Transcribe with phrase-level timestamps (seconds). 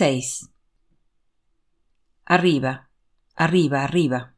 [0.00, 0.48] 6.
[2.24, 2.88] Arriba,
[3.34, 4.34] arriba, arriba.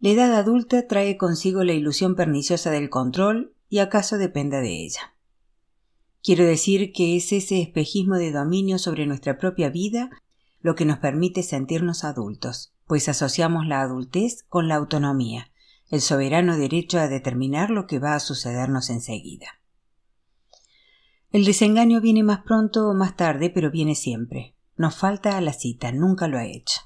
[0.00, 5.14] La edad adulta trae consigo la ilusión perniciosa del control y acaso dependa de ella.
[6.20, 10.10] Quiero decir que es ese espejismo de dominio sobre nuestra propia vida
[10.60, 15.52] lo que nos permite sentirnos adultos, pues asociamos la adultez con la autonomía,
[15.90, 19.60] el soberano derecho a determinar lo que va a sucedernos enseguida.
[21.34, 24.54] El desengaño viene más pronto o más tarde, pero viene siempre.
[24.76, 26.82] Nos falta a la cita, nunca lo ha hecho.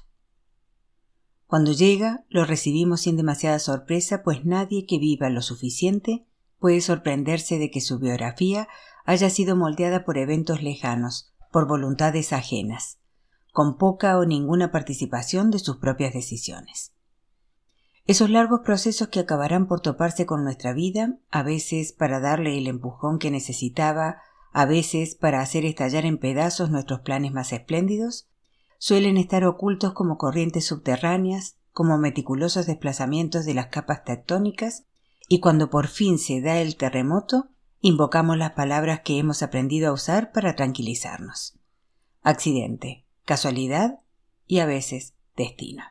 [1.45, 6.25] Cuando llega, lo recibimos sin demasiada sorpresa, pues nadie que viva lo suficiente
[6.57, 8.67] puede sorprenderse de que su biografía
[9.05, 12.97] haya sido moldeada por eventos lejanos, por voluntades ajenas,
[13.53, 16.95] con poca o ninguna participación de sus propias decisiones.
[18.05, 22.65] Esos largos procesos que acabarán por toparse con nuestra vida, a veces para darle el
[22.65, 28.27] empujón que necesitaba a veces para hacer estallar en pedazos nuestros planes más espléndidos,
[28.77, 34.85] suelen estar ocultos como corrientes subterráneas, como meticulosos desplazamientos de las capas tectónicas,
[35.27, 37.49] y cuando por fin se da el terremoto,
[37.81, 41.59] invocamos las palabras que hemos aprendido a usar para tranquilizarnos.
[42.21, 43.99] Accidente, casualidad
[44.47, 45.83] y a veces destino.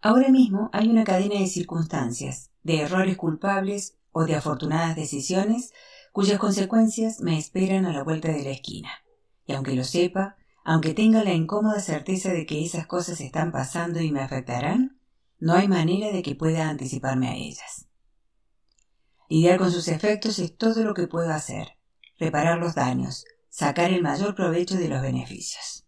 [0.00, 5.72] Ahora mismo hay una cadena de circunstancias, de errores culpables o de afortunadas decisiones
[6.12, 8.90] cuyas consecuencias me esperan a la vuelta de la esquina.
[9.46, 14.00] Y aunque lo sepa, aunque tenga la incómoda certeza de que esas cosas están pasando
[14.00, 15.00] y me afectarán,
[15.38, 17.86] no hay manera de que pueda anticiparme a ellas.
[19.28, 21.78] Lidiar con sus efectos es todo lo que puedo hacer,
[22.18, 25.86] reparar los daños, sacar el mayor provecho de los beneficios.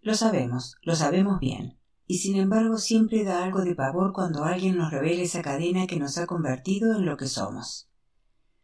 [0.00, 4.76] Lo sabemos, lo sabemos bien, y sin embargo siempre da algo de pavor cuando alguien
[4.76, 7.91] nos revela esa cadena que nos ha convertido en lo que somos.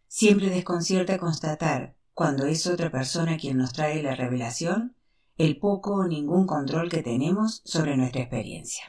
[0.09, 4.97] Siempre desconcierta constatar, cuando es otra persona quien nos trae la revelación,
[5.37, 8.85] el poco o ningún control que tenemos sobre nuestra experiencia.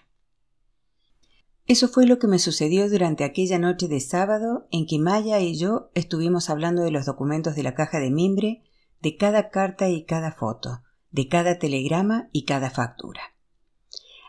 [1.66, 5.56] Eso fue lo que me sucedió durante aquella noche de sábado en que Maya y
[5.56, 8.64] yo estuvimos hablando de los documentos de la caja de mimbre,
[9.02, 10.82] de cada carta y cada foto,
[11.12, 13.22] de cada telegrama y cada factura.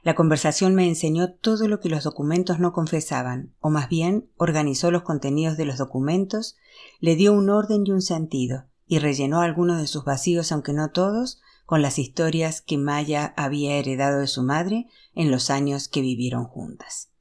[0.02, 4.90] La conversación me enseñó todo lo que los documentos no confesaban, o más bien organizó
[4.90, 6.56] los contenidos de los documentos,
[7.00, 10.90] le dio un orden y un sentido, y rellenó algunos de sus vacíos, aunque no
[10.90, 16.00] todos, con las historias que Maya había heredado de su madre en los años que
[16.00, 17.12] vivieron juntas.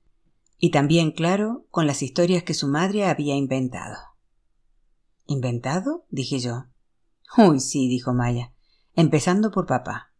[0.57, 3.97] Y también, claro, con las historias que su madre había inventado.
[5.27, 6.05] ¿Inventado?
[6.09, 6.65] dije yo.
[7.37, 8.53] Uy, sí, dijo Maya,
[8.95, 10.11] empezando por papá.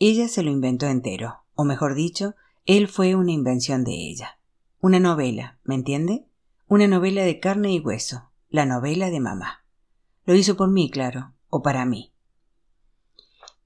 [0.00, 2.36] Ella se lo inventó entero, o mejor dicho,
[2.66, 4.38] él fue una invención de ella.
[4.80, 6.24] Una novela, ¿me entiende?
[6.68, 9.64] Una novela de carne y hueso, la novela de mamá.
[10.24, 12.12] Lo hizo por mí, claro, o para mí.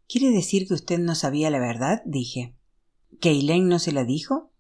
[0.09, 2.01] ¿Quiere decir que usted no sabía la verdad?
[2.07, 2.57] dije.
[3.21, 4.51] ¿Que Elaine no se la dijo?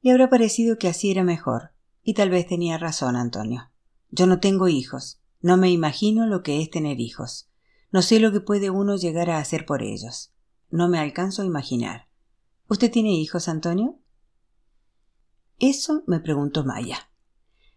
[0.00, 3.70] Le habrá parecido que así era mejor, y tal vez tenía razón, Antonio.
[4.10, 7.50] Yo no tengo hijos, no me imagino lo que es tener hijos.
[7.90, 10.31] No sé lo que puede uno llegar a hacer por ellos.
[10.72, 12.08] No me alcanzo a imaginar.
[12.66, 13.98] ¿Usted tiene hijos, Antonio?
[15.58, 17.10] Eso me preguntó Maya.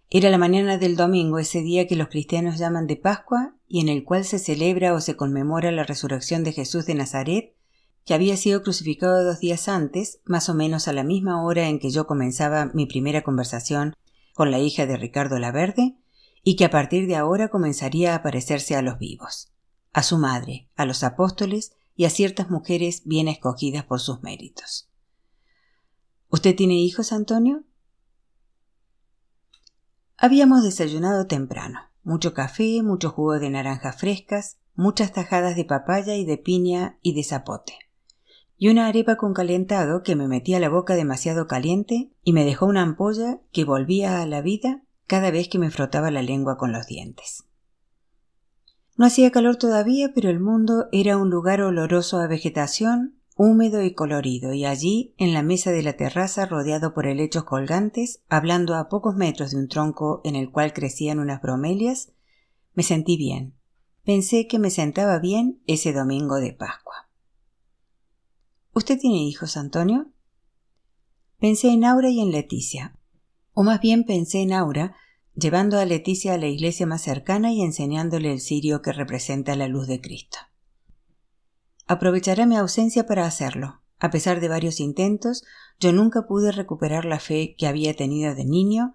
[0.09, 3.89] Era la mañana del domingo, ese día que los cristianos llaman de Pascua y en
[3.89, 7.53] el cual se celebra o se conmemora la resurrección de Jesús de Nazaret,
[8.05, 11.79] que había sido crucificado dos días antes, más o menos a la misma hora en
[11.79, 13.93] que yo comenzaba mi primera conversación
[14.33, 15.97] con la hija de Ricardo Laverde,
[16.43, 19.51] y que a partir de ahora comenzaría a aparecerse a los vivos,
[19.91, 24.89] a su madre, a los apóstoles y a ciertas mujeres bien escogidas por sus méritos.
[26.29, 27.63] ¿Usted tiene hijos, Antonio?
[30.17, 36.25] Habíamos desayunado temprano, mucho café, mucho jugo de naranjas frescas, muchas tajadas de papaya y
[36.25, 37.73] de piña y de zapote,
[38.57, 42.65] y una arepa con calentado que me metía la boca demasiado caliente y me dejó
[42.65, 46.71] una ampolla que volvía a la vida cada vez que me frotaba la lengua con
[46.71, 47.45] los dientes.
[48.97, 53.93] No hacía calor todavía, pero el mundo era un lugar oloroso a vegetación, húmedo y
[53.93, 58.87] colorido, y allí, en la mesa de la terraza, rodeado por helechos colgantes, hablando a
[58.87, 62.13] pocos metros de un tronco en el cual crecían unas bromelias,
[62.73, 63.55] me sentí bien.
[64.05, 67.09] Pensé que me sentaba bien ese domingo de Pascua.
[68.73, 70.11] ¿Usted tiene hijos, Antonio?
[71.39, 72.97] Pensé en Aura y en Leticia.
[73.53, 74.95] O más bien pensé en Aura,
[75.35, 79.67] llevando a Leticia a la iglesia más cercana y enseñándole el cirio que representa la
[79.67, 80.37] luz de Cristo.
[81.87, 83.81] Aprovecharé mi ausencia para hacerlo.
[83.99, 85.43] A pesar de varios intentos,
[85.79, 88.93] yo nunca pude recuperar la fe que había tenido de niño,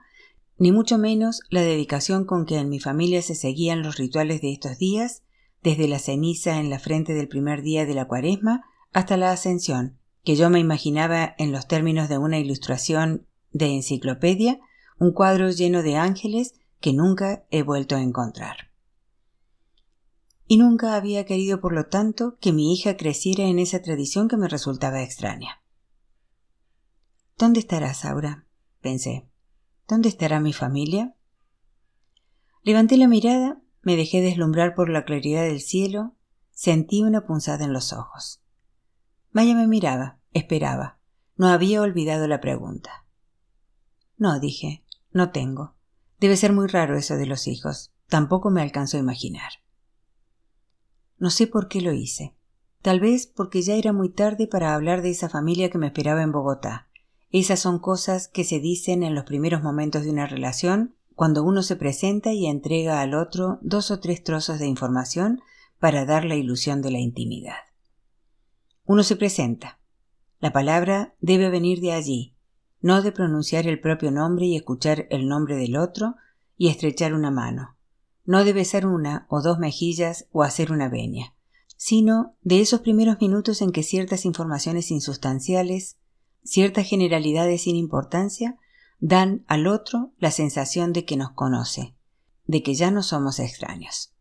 [0.59, 4.53] ni mucho menos la dedicación con que en mi familia se seguían los rituales de
[4.53, 5.23] estos días,
[5.63, 9.99] desde la ceniza en la frente del primer día de la cuaresma hasta la ascensión,
[10.25, 14.61] que yo me imaginaba en los términos de una ilustración de enciclopedia,
[15.01, 18.71] un cuadro lleno de ángeles que nunca he vuelto a encontrar.
[20.47, 24.37] Y nunca había querido, por lo tanto, que mi hija creciera en esa tradición que
[24.37, 25.63] me resultaba extraña.
[27.39, 28.47] ¿Dónde estará Saura?
[28.83, 29.27] pensé.
[29.89, 31.17] ¿Dónde estará mi familia?
[32.63, 36.15] Levanté la mirada, me dejé deslumbrar por la claridad del cielo,
[36.51, 38.43] sentí una punzada en los ojos.
[39.33, 40.99] Maya me miraba, esperaba.
[41.37, 43.07] No había olvidado la pregunta.
[44.19, 45.75] No, dije, no tengo.
[46.19, 47.93] Debe ser muy raro eso de los hijos.
[48.09, 49.51] Tampoco me alcanzo a imaginar.
[51.19, 52.35] No sé por qué lo hice.
[52.83, 56.23] Tal vez porque ya era muy tarde para hablar de esa familia que me esperaba
[56.23, 56.89] en Bogotá.
[57.31, 61.63] Esas son cosas que se dicen en los primeros momentos de una relación, cuando uno
[61.63, 65.41] se presenta y entrega al otro dos o tres trozos de información
[65.79, 67.59] para dar la ilusión de la intimidad.
[68.85, 69.79] Uno se presenta.
[70.41, 72.35] La palabra debe venir de allí,
[72.81, 76.17] no de pronunciar el propio nombre y escuchar el nombre del otro
[76.57, 77.77] y estrechar una mano,
[78.25, 81.35] no de besar una o dos mejillas o hacer una veña,
[81.77, 85.99] sino de esos primeros minutos en que ciertas informaciones insustanciales,
[86.43, 88.59] ciertas generalidades sin importancia,
[88.99, 91.97] dan al otro la sensación de que nos conoce,
[92.45, 94.15] de que ya no somos extraños.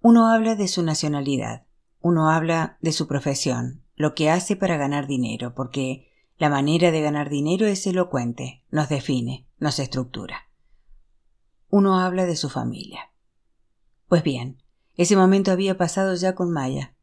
[0.00, 1.66] Uno habla de su nacionalidad,
[2.00, 6.10] uno habla de su profesión, lo que hace para ganar dinero, porque
[6.44, 10.50] la manera de ganar dinero es elocuente, nos define, nos estructura.
[11.70, 13.10] Uno habla de su familia.
[14.08, 14.62] Pues bien,
[14.94, 16.96] ese momento había pasado ya con Maya,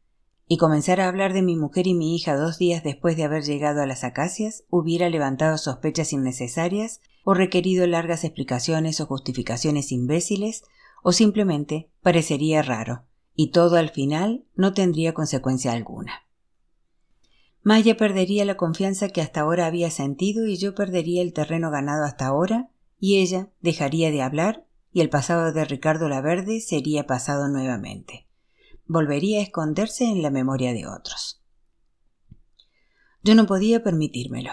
[0.46, 3.42] y comenzar a hablar de mi mujer y mi hija dos días después de haber
[3.42, 10.62] llegado a las acacias hubiera levantado sospechas innecesarias o requerido largas explicaciones o justificaciones imbéciles,
[11.02, 16.28] o simplemente parecería raro, y todo al final no tendría consecuencia alguna.
[17.62, 22.04] Maya perdería la confianza que hasta ahora había sentido y yo perdería el terreno ganado
[22.04, 27.48] hasta ahora y ella dejaría de hablar y el pasado de Ricardo Laverde sería pasado
[27.48, 28.28] nuevamente.
[28.86, 31.42] Volvería a esconderse en la memoria de otros.
[33.22, 34.50] Yo no podía permitírmelo.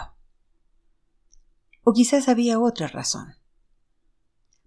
[1.84, 3.36] O quizás había otra razón.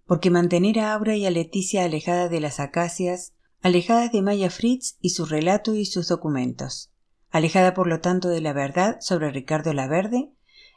[0.05, 4.97] Porque mantener a Aura y a Leticia alejadas de las acacias alejada de Maya Fritz
[4.99, 6.92] y su relato y sus documentos,
[7.33, 10.31] alejada por lo tanto de la verdad sobre Ricardo Laverde,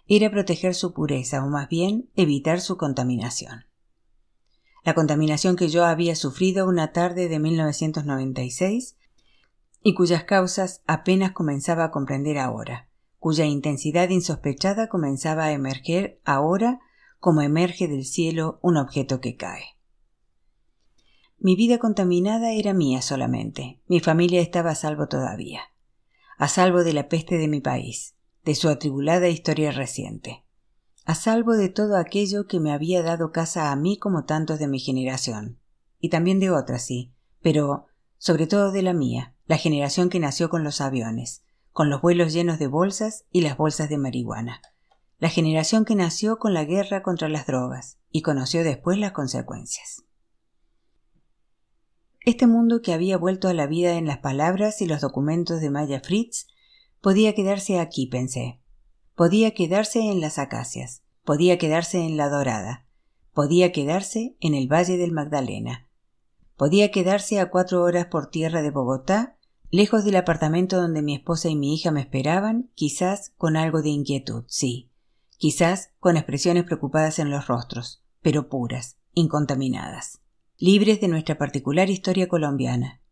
[0.09, 3.67] era proteger su pureza o más bien evitar su contaminación.
[4.83, 8.97] La contaminación que yo había sufrido una tarde de 1996
[9.83, 12.89] y cuyas causas apenas comenzaba a comprender ahora,
[13.19, 16.81] cuya intensidad insospechada comenzaba a emerger ahora
[17.19, 19.77] como emerge del cielo un objeto que cae.
[21.39, 23.83] Mi vida contaminada era mía solamente.
[23.89, 25.61] Mi familia estaba a salvo todavía.
[26.39, 30.45] A salvo de la peste de mi país, de su atribulada historia reciente.
[31.07, 34.69] A salvo de todo aquello que me había dado casa a mí como tantos de
[34.69, 35.59] mi generación.
[35.99, 37.87] Y también de otras, sí, pero
[38.19, 41.43] sobre todo de la mía, la generación que nació con los aviones,
[41.73, 44.61] con los vuelos llenos de bolsas y las bolsas de marihuana.
[45.19, 50.06] La generación que nació con la guerra contra las drogas y conoció después las consecuencias.
[52.27, 55.71] Este mundo que había vuelto a la vida en las palabras y los documentos de
[55.71, 56.49] Maya Fritz
[57.01, 58.61] podía quedarse aquí, pensé.
[59.15, 62.85] Podía quedarse en las acacias, podía quedarse en la dorada,
[63.33, 65.89] podía quedarse en el Valle del Magdalena,
[66.57, 69.39] podía quedarse a cuatro horas por tierra de Bogotá,
[69.71, 73.91] lejos del apartamento donde mi esposa y mi hija me esperaban, quizás con algo de
[73.91, 74.91] inquietud, sí,
[75.39, 80.23] quizás con expresiones preocupadas en los rostros, pero puras, incontaminadas
[80.59, 83.03] libres de nuestra particular historia colombiana.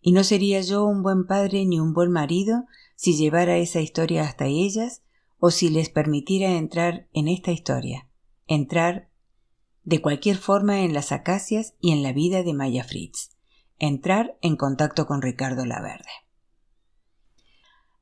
[0.00, 4.24] Y no sería yo un buen padre ni un buen marido si llevara esa historia
[4.24, 5.02] hasta ellas
[5.38, 8.08] o si les permitiera entrar en esta historia,
[8.46, 9.08] entrar
[9.84, 13.30] de cualquier forma en las acacias y en la vida de Maya Fritz,
[13.78, 16.10] entrar en contacto con Ricardo Laverde.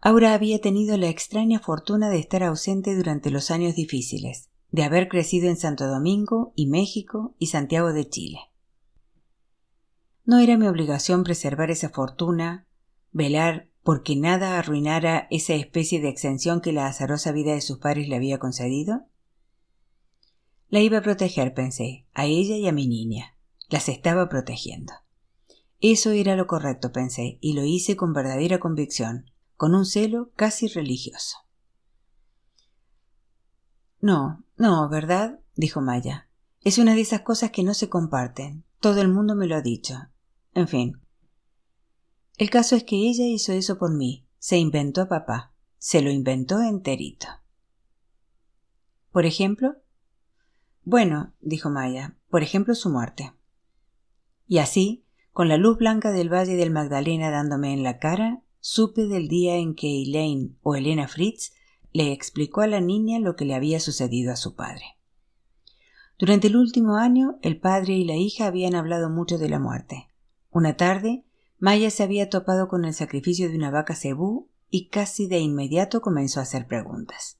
[0.00, 5.08] Aura había tenido la extraña fortuna de estar ausente durante los años difíciles, de haber
[5.08, 8.40] crecido en Santo Domingo y México y Santiago de Chile.
[10.26, 12.66] ¿No era mi obligación preservar esa fortuna,
[13.12, 18.09] velar porque nada arruinara esa especie de exención que la azarosa vida de sus padres
[18.09, 19.06] le había concedido?
[20.68, 23.37] La iba a proteger, pensé, a ella y a mi niña.
[23.68, 24.92] Las estaba protegiendo.
[25.80, 30.66] Eso era lo correcto, pensé, y lo hice con verdadera convicción, con un celo casi
[30.66, 31.37] religioso.
[34.00, 35.38] No, no, ¿verdad?
[35.54, 36.28] dijo Maya.
[36.62, 38.64] Es una de esas cosas que no se comparten.
[38.80, 40.09] Todo el mundo me lo ha dicho.
[40.56, 41.02] En fin.
[42.38, 44.26] El caso es que ella hizo eso por mí.
[44.38, 45.52] Se inventó a papá.
[45.76, 47.26] Se lo inventó enterito.
[49.12, 49.76] ¿Por ejemplo?
[50.82, 53.34] Bueno, dijo Maya, por ejemplo su muerte.
[54.46, 59.04] Y así, con la luz blanca del Valle del Magdalena dándome en la cara, supe
[59.04, 61.52] del día en que Elaine o Elena Fritz
[61.92, 64.96] le explicó a la niña lo que le había sucedido a su padre.
[66.18, 70.08] Durante el último año, el padre y la hija habían hablado mucho de la muerte.
[70.56, 71.26] Una tarde,
[71.58, 76.00] Maya se había topado con el sacrificio de una vaca cebú y casi de inmediato
[76.00, 77.38] comenzó a hacer preguntas.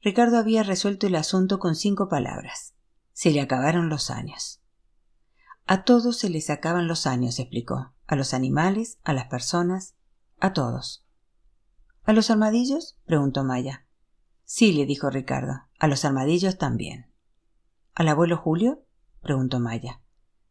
[0.00, 2.76] Ricardo había resuelto el asunto con cinco palabras.
[3.14, 4.62] Se le acabaron los años.
[5.66, 7.92] A todos se les acaban los años, explicó.
[8.06, 9.96] A los animales, a las personas,
[10.38, 11.04] a todos.
[12.04, 12.96] ¿A los armadillos?
[13.06, 13.88] preguntó Maya.
[14.44, 15.62] Sí, le dijo Ricardo.
[15.80, 17.12] A los armadillos también.
[17.92, 18.84] ¿Al abuelo Julio?
[19.20, 20.00] preguntó Maya.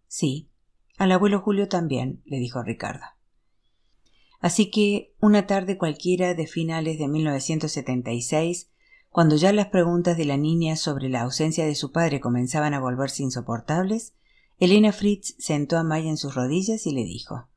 [0.07, 0.49] Sí,
[0.97, 3.05] al abuelo Julio también, le dijo Ricardo.
[4.39, 8.69] Así que, una tarde cualquiera de finales de 1976,
[9.09, 12.79] cuando ya las preguntas de la niña sobre la ausencia de su padre comenzaban a
[12.79, 14.13] volverse insoportables,
[14.57, 17.47] Elena Fritz sentó a Maya en sus rodillas y le dijo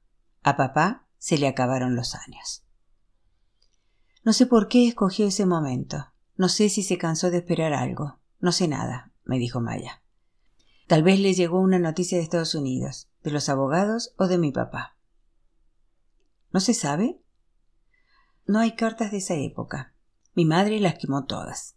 [0.43, 2.65] A papá se le acabaron los años.
[4.23, 6.13] No sé por qué escogió ese momento.
[6.37, 8.19] No sé si se cansó de esperar algo.
[8.39, 10.03] No sé nada, me dijo Maya.
[10.87, 14.53] Tal vez le llegó una noticia de Estados Unidos, de los abogados o de mi
[14.53, 14.97] papá.
[16.53, 17.21] ¿No se sabe?
[18.47, 19.97] No hay cartas de esa época.
[20.35, 21.77] Mi madre las quemó todas.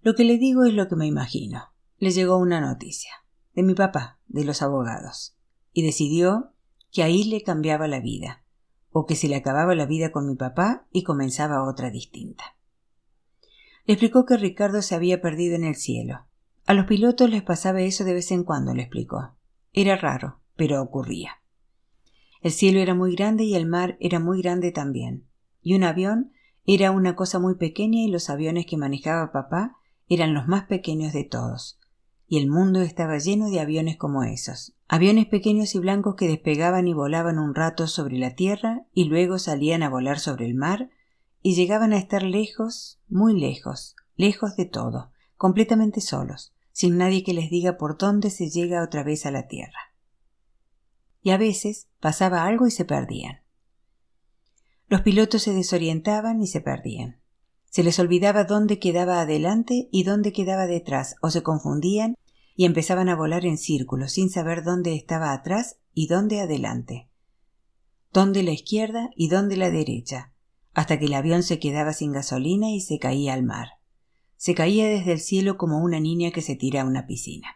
[0.00, 1.74] Lo que le digo es lo que me imagino.
[1.98, 3.10] Le llegó una noticia.
[3.52, 5.36] De mi papá, de los abogados.
[5.70, 6.54] Y decidió
[6.90, 8.42] que ahí le cambiaba la vida.
[8.88, 12.56] O que se le acababa la vida con mi papá y comenzaba otra distinta.
[13.84, 16.26] Le explicó que Ricardo se había perdido en el cielo.
[16.64, 19.36] A los pilotos les pasaba eso de vez en cuando, le explicó.
[19.72, 21.40] Era raro, pero ocurría.
[22.42, 25.26] El cielo era muy grande y el mar era muy grande también.
[25.62, 26.32] Y un avión
[26.66, 31.14] era una cosa muy pequeña y los aviones que manejaba papá eran los más pequeños
[31.14, 31.80] de todos.
[32.26, 34.76] Y el mundo estaba lleno de aviones como esos.
[34.86, 39.38] Aviones pequeños y blancos que despegaban y volaban un rato sobre la tierra y luego
[39.38, 40.90] salían a volar sobre el mar
[41.40, 47.32] y llegaban a estar lejos, muy lejos, lejos de todo, completamente solos, sin nadie que
[47.32, 49.89] les diga por dónde se llega otra vez a la tierra.
[51.22, 53.40] Y a veces pasaba algo y se perdían.
[54.88, 57.20] Los pilotos se desorientaban y se perdían.
[57.70, 62.16] Se les olvidaba dónde quedaba adelante y dónde quedaba detrás, o se confundían
[62.56, 67.08] y empezaban a volar en círculos sin saber dónde estaba atrás y dónde adelante,
[68.12, 70.32] dónde la izquierda y dónde la derecha,
[70.74, 73.68] hasta que el avión se quedaba sin gasolina y se caía al mar.
[74.36, 77.48] Se caía desde el cielo como una niña que se tira a una piscina.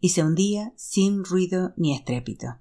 [0.00, 2.58] Y se hundía sin ruido ni estrépito.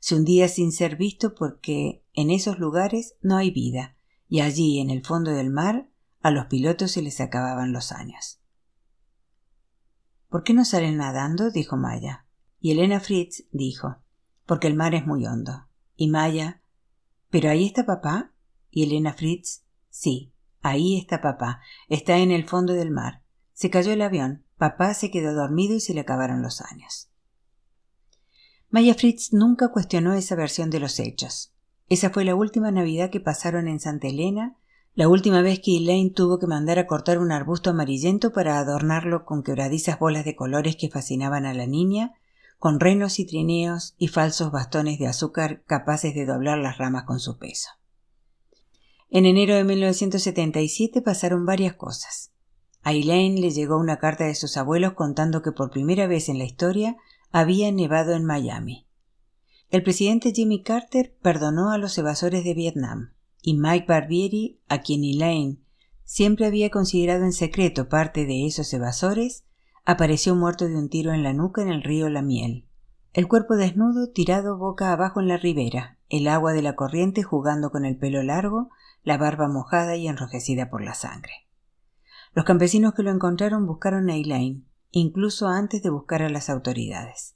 [0.00, 3.96] Se hundía sin ser visto porque en esos lugares no hay vida,
[4.28, 5.88] y allí, en el fondo del mar,
[6.20, 8.40] a los pilotos se les acababan los años.
[10.28, 11.50] ¿Por qué no salen nadando?
[11.50, 12.26] dijo Maya.
[12.58, 13.98] Y Elena Fritz dijo,
[14.44, 15.68] porque el mar es muy hondo.
[15.94, 16.62] Y Maya,
[17.30, 18.32] ¿pero ahí está papá?
[18.70, 23.22] Y Elena Fritz, sí, ahí está papá, está en el fondo del mar.
[23.52, 27.10] Se cayó el avión, papá se quedó dormido y se le acabaron los años.
[28.70, 31.52] Maya Fritz nunca cuestionó esa versión de los hechos.
[31.88, 34.56] Esa fue la última Navidad que pasaron en Santa Elena,
[34.94, 39.24] la última vez que Elaine tuvo que mandar a cortar un arbusto amarillento para adornarlo
[39.24, 42.14] con quebradizas bolas de colores que fascinaban a la niña,
[42.58, 47.20] con renos y trineos y falsos bastones de azúcar capaces de doblar las ramas con
[47.20, 47.68] su peso.
[49.10, 52.32] En enero de 1977 pasaron varias cosas.
[52.82, 56.38] A Elaine le llegó una carta de sus abuelos contando que por primera vez en
[56.38, 56.96] la historia
[57.38, 58.86] había nevado en Miami.
[59.68, 63.12] El presidente Jimmy Carter perdonó a los evasores de Vietnam,
[63.42, 65.58] y Mike Barbieri, a quien Elaine
[66.02, 69.44] siempre había considerado en secreto parte de esos evasores,
[69.84, 72.64] apareció muerto de un tiro en la nuca en el río La Miel.
[73.12, 77.70] El cuerpo desnudo tirado boca abajo en la ribera, el agua de la corriente jugando
[77.70, 78.70] con el pelo largo,
[79.02, 81.46] la barba mojada y enrojecida por la sangre.
[82.32, 84.64] Los campesinos que lo encontraron buscaron a Elaine,
[85.00, 87.34] incluso antes de buscar a las autoridades.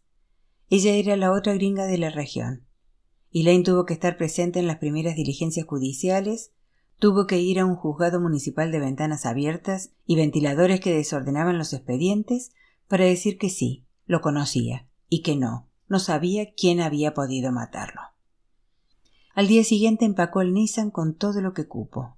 [0.71, 2.65] Ella era la otra gringa de la región.
[3.33, 6.53] Elaine tuvo que estar presente en las primeras diligencias judiciales,
[6.99, 11.75] tuvo que ir a un juzgado municipal de ventanas abiertas y ventiladores que desordenaban los
[11.75, 12.53] expedientes
[12.89, 18.01] para decir que sí, lo conocía, y que no, no sabía quién había podido matarlo.
[19.35, 22.17] Al día siguiente empacó el Nissan con todo lo que cupo.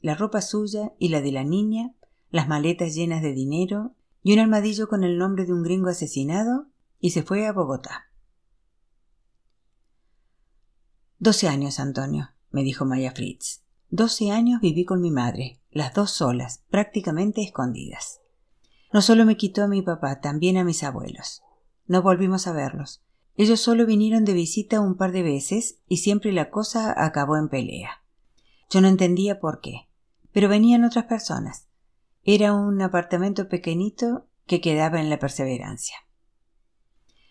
[0.00, 1.96] La ropa suya y la de la niña,
[2.30, 3.95] las maletas llenas de dinero
[4.26, 6.66] y un armadillo con el nombre de un gringo asesinado
[6.98, 8.06] y se fue a Bogotá.
[11.20, 13.62] Doce años, Antonio, me dijo Maya Fritz.
[13.88, 18.20] Doce años viví con mi madre, las dos solas, prácticamente escondidas.
[18.92, 21.44] No solo me quitó a mi papá, también a mis abuelos.
[21.86, 23.04] No volvimos a verlos.
[23.36, 27.48] Ellos solo vinieron de visita un par de veces y siempre la cosa acabó en
[27.48, 28.02] pelea.
[28.70, 29.88] Yo no entendía por qué.
[30.32, 31.65] Pero venían otras personas.
[32.28, 35.94] Era un apartamento pequeñito que quedaba en la perseverancia.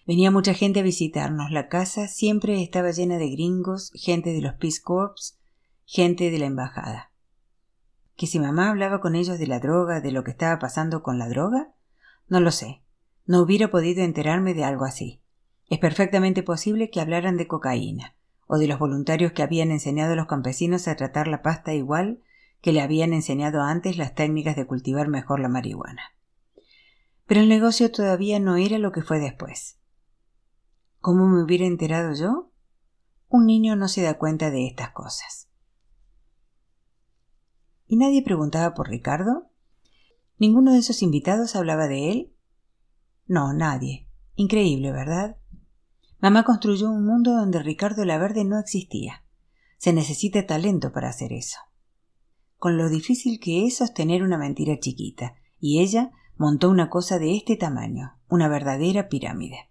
[0.07, 1.51] Venía mucha gente a visitarnos.
[1.51, 5.37] La casa siempre estaba llena de gringos, gente de los Peace Corps,
[5.83, 7.11] gente de la embajada.
[8.15, 11.19] ¿Que si mamá hablaba con ellos de la droga, de lo que estaba pasando con
[11.19, 11.73] la droga?
[12.29, 12.81] No lo sé.
[13.25, 15.21] No hubiera podido enterarme de algo así.
[15.67, 18.15] Es perfectamente posible que hablaran de cocaína,
[18.47, 22.21] o de los voluntarios que habían enseñado a los campesinos a tratar la pasta igual
[22.65, 26.01] que le habían enseñado antes las técnicas de cultivar mejor la marihuana.
[27.27, 29.77] Pero el negocio todavía no era lo que fue después.
[30.98, 32.51] ¿Cómo me hubiera enterado yo?
[33.27, 35.48] Un niño no se da cuenta de estas cosas.
[37.86, 39.51] ¿Y nadie preguntaba por Ricardo?
[40.39, 42.36] ¿Ninguno de esos invitados hablaba de él?
[43.27, 44.10] No, nadie.
[44.34, 45.38] Increíble, ¿verdad?
[46.19, 49.24] Mamá construyó un mundo donde Ricardo la Verde no existía.
[49.77, 51.60] Se necesita talento para hacer eso.
[52.57, 57.35] Con lo difícil que es sostener una mentira chiquita, y ella montó una cosa de
[57.35, 59.69] este tamaño, una verdadera pirámide.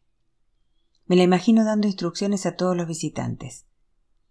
[1.07, 3.67] Me la imagino dando instrucciones a todos los visitantes.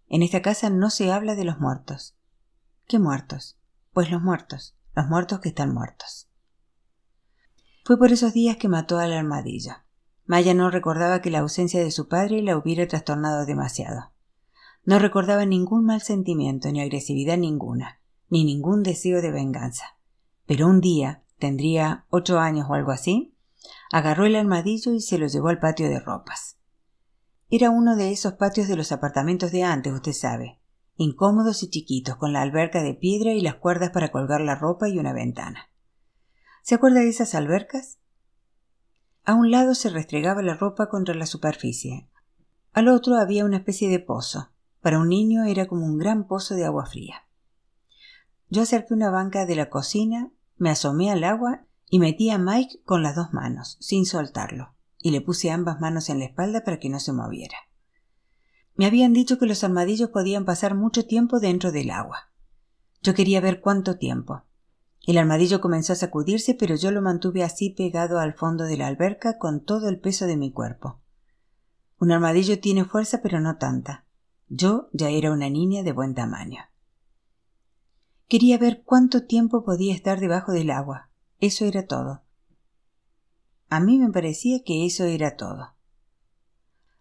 [0.07, 2.17] En esta casa no se habla de los muertos.
[2.88, 3.60] ¿Qué muertos?
[3.91, 6.29] Pues los muertos, los muertos que están muertos.
[7.86, 9.74] Fue por esos días que mató al armadillo.
[10.25, 14.13] Maya no recordaba que la ausencia de su padre la hubiera trastornado demasiado.
[14.86, 18.00] No recordaba ningún mal sentimiento, ni agresividad ninguna,
[18.33, 19.95] ni ningún deseo de venganza.
[20.47, 23.37] Pero un día, tendría ocho años o algo así,
[23.91, 26.57] agarró el armadillo y se lo llevó al patio de ropas.
[27.51, 30.59] Era uno de esos patios de los apartamentos de antes, usted sabe,
[30.95, 34.89] incómodos y chiquitos, con la alberca de piedra y las cuerdas para colgar la ropa
[34.89, 35.69] y una ventana.
[36.63, 38.00] ¿Se acuerda de esas albercas?
[39.25, 42.09] A un lado se restregaba la ropa contra la superficie.
[42.72, 44.50] Al otro había una especie de pozo.
[44.81, 47.27] Para un niño era como un gran pozo de agua fría.
[48.53, 52.83] Yo acerqué una banca de la cocina, me asomé al agua y metí a Mike
[52.85, 56.77] con las dos manos, sin soltarlo, y le puse ambas manos en la espalda para
[56.77, 57.57] que no se moviera.
[58.75, 62.31] Me habían dicho que los armadillos podían pasar mucho tiempo dentro del agua.
[63.01, 64.44] Yo quería ver cuánto tiempo.
[65.01, 68.85] El armadillo comenzó a sacudirse, pero yo lo mantuve así pegado al fondo de la
[68.85, 71.01] alberca con todo el peso de mi cuerpo.
[71.98, 74.05] Un armadillo tiene fuerza, pero no tanta.
[74.48, 76.59] Yo ya era una niña de buen tamaño.
[78.27, 81.09] Quería ver cuánto tiempo podía estar debajo del agua.
[81.40, 82.24] Eso era todo.
[83.70, 85.75] A mí me parecía que eso era todo.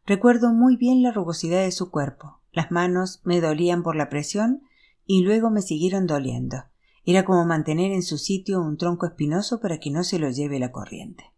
[0.04, 2.40] Recuerdo muy bien la rugosidad de su cuerpo.
[2.50, 4.62] Las manos me dolían por la presión
[5.06, 6.64] y luego me siguieron doliendo.
[7.04, 10.58] Era como mantener en su sitio un tronco espinoso para que no se lo lleve
[10.58, 11.32] la corriente.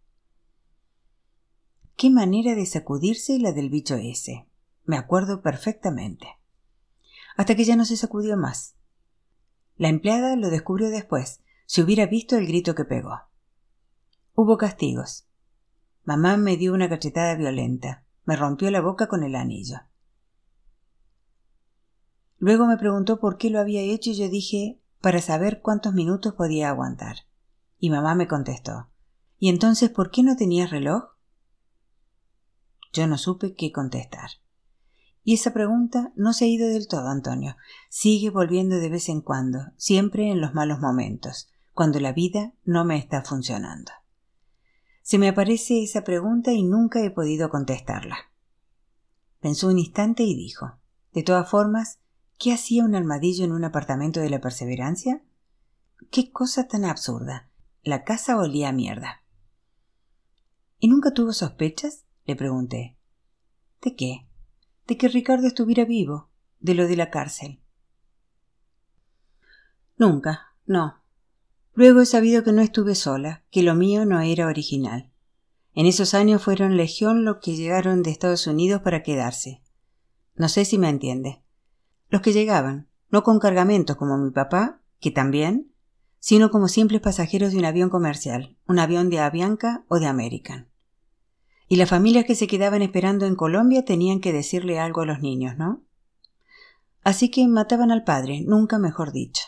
[1.96, 4.46] Qué manera de sacudirse la del bicho ese.
[4.84, 6.26] Me acuerdo perfectamente.
[7.36, 8.76] Hasta que ya no se sacudió más.
[9.76, 13.20] La empleada lo descubrió después, si hubiera visto el grito que pegó.
[14.34, 15.26] Hubo castigos.
[16.04, 19.80] Mamá me dio una cachetada violenta me rompió la boca con el anillo.
[22.38, 26.34] Luego me preguntó por qué lo había hecho y yo dije para saber cuántos minutos
[26.34, 27.16] podía aguantar.
[27.78, 28.88] Y mamá me contestó
[29.38, 31.04] ¿Y entonces por qué no tenías reloj?
[32.92, 34.30] Yo no supe qué contestar.
[35.24, 37.56] Y esa pregunta no se ha ido del todo, Antonio.
[37.88, 42.84] Sigue volviendo de vez en cuando, siempre en los malos momentos, cuando la vida no
[42.84, 43.90] me está funcionando.
[45.02, 48.16] Se me aparece esa pregunta y nunca he podido contestarla.
[49.40, 50.78] Pensó un instante y dijo
[51.12, 52.00] De todas formas,
[52.38, 55.22] ¿qué hacía un armadillo en un apartamento de la perseverancia?
[56.10, 57.50] Qué cosa tan absurda.
[57.82, 59.22] La casa olía a mierda.
[60.78, 62.04] ¿Y nunca tuvo sospechas?
[62.26, 62.98] le pregunté.
[63.82, 64.26] ¿De qué?
[64.86, 67.60] De que Ricardo estuviera vivo, de lo de la cárcel.
[69.96, 71.04] Nunca, no,
[71.74, 75.10] Luego he sabido que no estuve sola, que lo mío no era original.
[75.74, 79.60] En esos años fueron legión los que llegaron de Estados Unidos para quedarse.
[80.36, 81.42] No sé si me entiende.
[82.10, 85.72] Los que llegaban, no con cargamentos como mi papá, que también,
[86.20, 90.68] sino como simples pasajeros de un avión comercial, un avión de Avianca o de American.
[91.68, 95.20] Y las familias que se quedaban esperando en Colombia tenían que decirle algo a los
[95.20, 95.82] niños, ¿no?
[97.02, 99.44] Así que mataban al padre, nunca mejor dicho.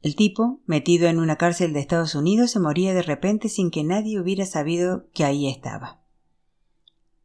[0.00, 3.82] El tipo, metido en una cárcel de Estados Unidos, se moría de repente sin que
[3.82, 6.00] nadie hubiera sabido que ahí estaba.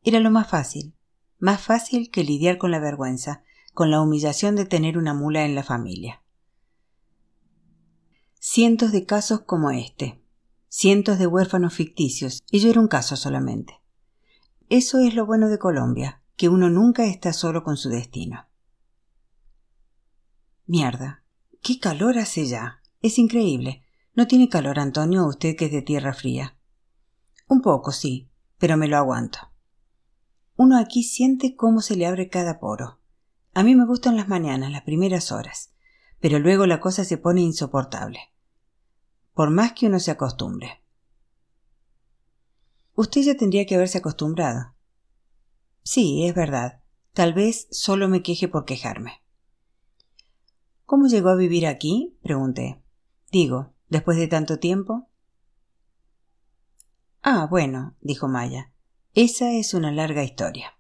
[0.02, 0.96] Era lo más fácil,
[1.38, 3.44] más fácil que lidiar con la vergüenza,
[3.74, 6.24] con la humillación de tener una mula en la familia.
[8.40, 10.23] Cientos de casos como este,
[10.76, 13.80] cientos de huérfanos ficticios, y yo era un caso solamente.
[14.70, 18.48] Eso es lo bueno de Colombia, que uno nunca está solo con su destino.
[20.66, 21.24] Mierda,
[21.62, 22.82] qué calor hace ya.
[23.04, 23.84] Es increíble.
[24.16, 26.58] ¿No tiene calor, Antonio, usted que es de tierra fría?
[27.48, 29.38] Un poco, sí, pero me lo aguanto.
[30.56, 33.00] Uno aquí siente cómo se le abre cada poro.
[33.54, 35.72] A mí me gustan las mañanas, las primeras horas,
[36.20, 38.33] pero luego la cosa se pone insoportable.
[39.34, 40.84] Por más que uno se acostumbre.
[42.96, 44.76] Usted ya tendría que haberse acostumbrado.
[45.82, 46.82] Sí, es verdad.
[47.14, 49.24] Tal vez solo me queje por quejarme.
[50.86, 52.18] ¿Cómo llegó a vivir aquí?
[52.22, 52.84] pregunté.
[53.32, 55.10] Digo, después de tanto tiempo.
[57.22, 58.72] Ah, bueno, dijo Maya.
[59.14, 60.78] Esa es una larga historia.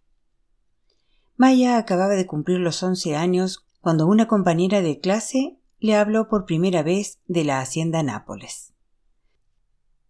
[1.35, 6.45] Maya acababa de cumplir los once años cuando una compañera de clase le habló por
[6.45, 8.73] primera vez de la hacienda Nápoles.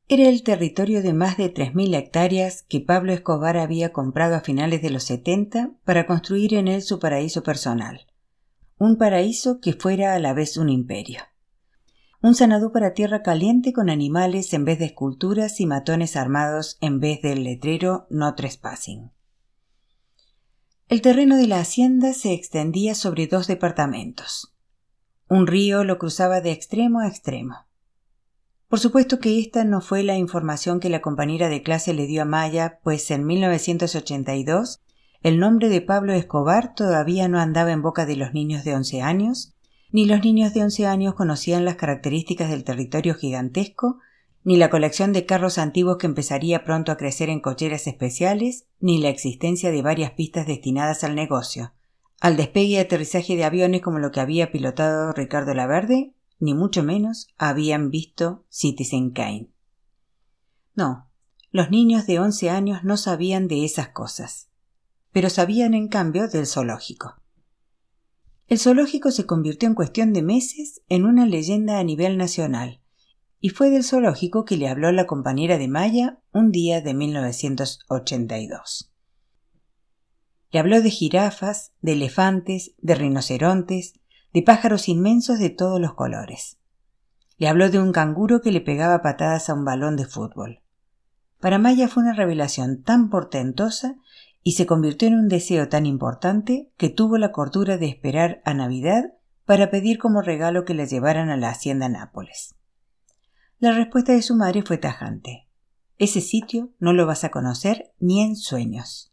[0.08, 4.42] Era el territorio de más de tres mil hectáreas que Pablo Escobar había comprado a
[4.42, 8.06] finales de los setenta para construir en él su paraíso personal.
[8.78, 11.22] Un paraíso que fuera a la vez un imperio.
[12.22, 17.00] Un sanadú para tierra caliente con animales en vez de esculturas y matones armados en
[17.00, 19.12] vez del letrero no trespassing.
[20.88, 24.53] El terreno de la hacienda se extendía sobre dos departamentos.
[25.28, 27.66] Un río lo cruzaba de extremo a extremo.
[28.68, 32.24] Por supuesto que esta no fue la información que la compañera de clase le dio
[32.24, 34.82] a Maya, pues en 1982
[35.22, 39.02] el nombre de Pablo Escobar todavía no andaba en boca de los niños de once
[39.02, 39.56] años,
[39.92, 44.00] ni los niños de once años conocían las características del territorio gigantesco
[44.44, 49.00] ni la colección de carros antiguos que empezaría pronto a crecer en cocheras especiales, ni
[49.00, 51.72] la existencia de varias pistas destinadas al negocio,
[52.24, 56.82] al despegue y aterrizaje de aviones como lo que había pilotado Ricardo Laverde, ni mucho
[56.82, 59.50] menos habían visto Citizen Kane.
[60.74, 61.10] No,
[61.52, 64.48] los niños de once años no sabían de esas cosas,
[65.12, 67.16] pero sabían en cambio del zoológico.
[68.48, 72.80] El zoológico se convirtió en cuestión de meses en una leyenda a nivel nacional,
[73.42, 78.93] y fue del zoológico que le habló la compañera de Maya un día de 1982.
[80.54, 83.96] Le habló de jirafas, de elefantes, de rinocerontes,
[84.34, 86.60] de pájaros inmensos de todos los colores.
[87.40, 90.62] Le habló de un canguro que le pegaba patadas a un balón de fútbol.
[91.40, 93.96] Para Maya fue una revelación tan portentosa
[94.44, 98.54] y se convirtió en un deseo tan importante que tuvo la cordura de esperar a
[98.54, 99.06] Navidad
[99.46, 102.54] para pedir como regalo que la llevaran a la hacienda Nápoles.
[103.58, 105.48] La respuesta de su madre fue tajante.
[105.98, 109.13] Ese sitio no lo vas a conocer ni en sueños.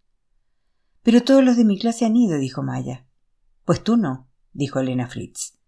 [1.02, 3.06] Pero todos los de mi clase han ido, dijo Maya.
[3.64, 5.58] Pues tú no, dijo Elena Fritz.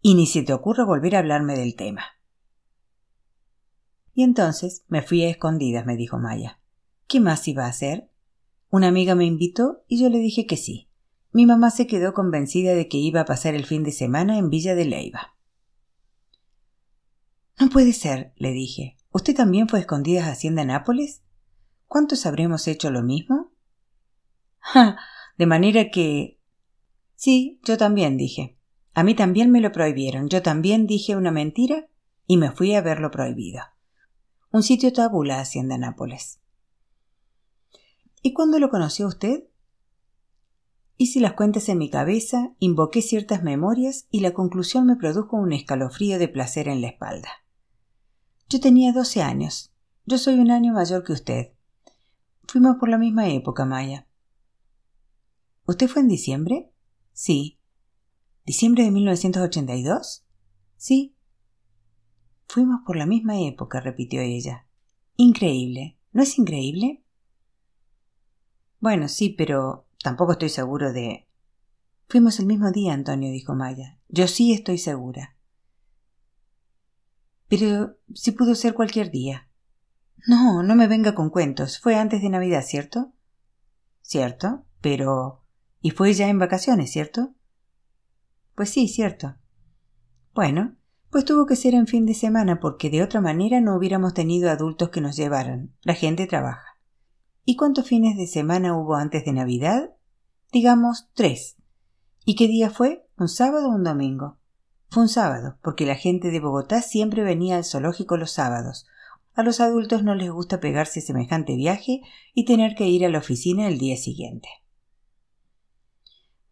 [0.00, 2.02] Y ni se te ocurra volver a hablarme del tema.
[4.14, 6.60] Y entonces me fui a escondidas, me dijo Maya.
[7.06, 8.10] ¿Qué más iba a hacer?
[8.70, 10.88] Una amiga me invitó y yo le dije que sí.
[11.32, 14.50] Mi mamá se quedó convencida de que iba a pasar el fin de semana en
[14.50, 15.34] Villa de Leiva.
[17.58, 18.96] No puede ser, le dije.
[19.12, 21.22] ¿Usted también fue a Hacienda Nápoles?
[21.86, 23.49] ¿Cuántos habremos hecho lo mismo?
[25.38, 26.38] De manera que.
[27.16, 28.56] Sí, yo también dije.
[28.94, 30.28] A mí también me lo prohibieron.
[30.28, 31.88] Yo también dije una mentira
[32.26, 33.62] y me fui a ver lo prohibido.
[34.52, 36.40] Un sitio tabú la Hacienda Nápoles.
[38.22, 39.44] ¿Y cuándo lo conoció usted?
[40.96, 45.52] Hice las cuentas en mi cabeza, invoqué ciertas memorias y la conclusión me produjo un
[45.52, 47.30] escalofrío de placer en la espalda.
[48.50, 49.72] Yo tenía doce años.
[50.04, 51.52] Yo soy un año mayor que usted.
[52.46, 54.06] Fuimos por la misma época, Maya.
[55.70, 56.72] ¿Usted fue en diciembre?
[57.12, 57.60] Sí.
[58.44, 60.26] ¿Diciembre de 1982?
[60.76, 61.14] Sí.
[62.48, 64.66] Fuimos por la misma época, repitió ella.
[65.14, 65.96] Increíble.
[66.10, 67.04] ¿No es increíble?
[68.80, 71.28] Bueno, sí, pero tampoco estoy seguro de.
[72.08, 74.00] Fuimos el mismo día, Antonio, dijo Maya.
[74.08, 75.36] Yo sí estoy segura.
[77.46, 79.48] Pero si pudo ser cualquier día.
[80.26, 81.78] No, no me venga con cuentos.
[81.78, 83.12] Fue antes de Navidad, ¿cierto?
[84.02, 85.39] Cierto, pero.
[85.80, 87.34] Y fue ya en vacaciones, ¿cierto?
[88.54, 89.36] Pues sí, cierto.
[90.34, 90.76] Bueno,
[91.10, 94.50] pues tuvo que ser en fin de semana porque de otra manera no hubiéramos tenido
[94.50, 95.74] adultos que nos llevaran.
[95.82, 96.78] La gente trabaja.
[97.44, 99.90] ¿Y cuántos fines de semana hubo antes de Navidad?
[100.52, 101.56] Digamos tres.
[102.24, 103.08] ¿Y qué día fue?
[103.16, 104.38] ¿Un sábado o un domingo?
[104.88, 108.86] Fue un sábado, porque la gente de Bogotá siempre venía al zoológico los sábados.
[109.34, 112.02] A los adultos no les gusta pegarse semejante viaje
[112.34, 114.48] y tener que ir a la oficina el día siguiente.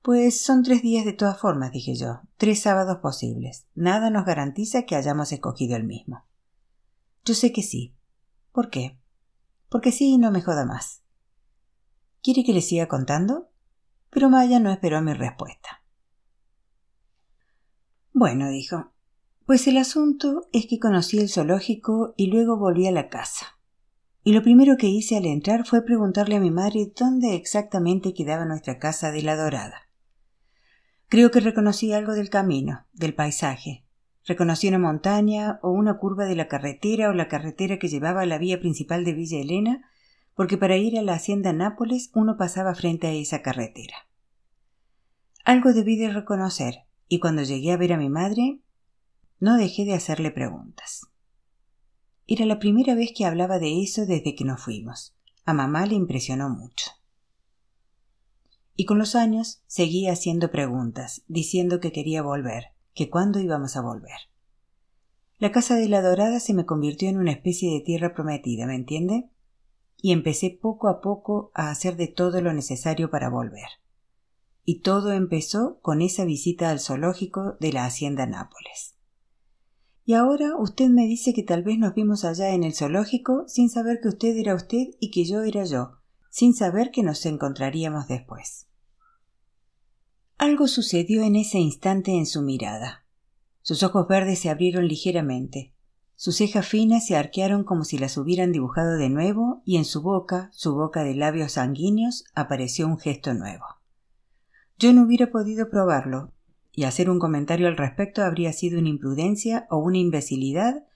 [0.09, 3.67] Pues son tres días de todas formas, dije yo, tres sábados posibles.
[3.75, 6.25] Nada nos garantiza que hayamos escogido el mismo.
[7.27, 7.95] Yo sé que sí.
[8.51, 8.99] ¿Por qué?
[9.69, 11.03] Porque sí no me joda más.
[12.23, 13.51] ¿Quiere que le siga contando?
[14.09, 15.83] Pero Maya no esperó mi respuesta.
[18.15, 18.93] Bueno, dijo,
[19.45, 23.59] pues el asunto es que conocí el zoológico y luego volví a la casa.
[24.25, 28.47] Y lo primero que hice al entrar fue preguntarle a mi madre dónde exactamente quedaba
[28.47, 29.88] nuestra casa de la Dorada.
[31.09, 33.83] Creo que reconocí algo del camino, del paisaje.
[34.27, 38.27] Reconocí una montaña o una curva de la carretera o la carretera que llevaba a
[38.27, 39.91] la vía principal de Villa Elena,
[40.35, 43.95] porque para ir a la hacienda Nápoles uno pasaba frente a esa carretera.
[45.47, 48.61] Algo debí de reconocer, y cuando llegué a ver a mi madre,
[49.41, 51.07] no dejé de hacerle preguntas.
[52.27, 55.17] Era la primera vez que hablaba de eso desde que nos fuimos.
[55.47, 56.98] A mamá le impresionó mucho.
[58.81, 63.81] Y con los años seguía haciendo preguntas, diciendo que quería volver, que cuándo íbamos a
[63.81, 64.31] volver.
[65.41, 68.77] La casa de la dorada se me convirtió en una especie de tierra prometida, ¿me
[68.77, 69.31] entiende?
[70.01, 73.67] Y empecé poco a poco a hacer de todo lo necesario para volver.
[74.65, 78.95] Y todo empezó con esa visita al zoológico de la hacienda Nápoles.
[80.05, 83.71] Y ahora usted me dice que tal vez nos vimos allá en el zoológico sin
[83.71, 85.95] saber que usted era usted y que yo era yo,
[86.31, 88.68] sin saber que nos encontraríamos después.
[90.39, 93.05] Algo sucedió en ese instante en su mirada.
[93.61, 95.75] Sus ojos verdes se abrieron ligeramente,
[96.15, 100.01] sus cejas finas se arquearon como si las hubieran dibujado de nuevo y en su
[100.01, 103.65] boca, su boca de labios sanguíneos, apareció un gesto nuevo.
[104.79, 106.33] Yo no hubiera podido probarlo,
[106.73, 110.87] y hacer un comentario al respecto habría sido una imprudencia o una imbecilidad,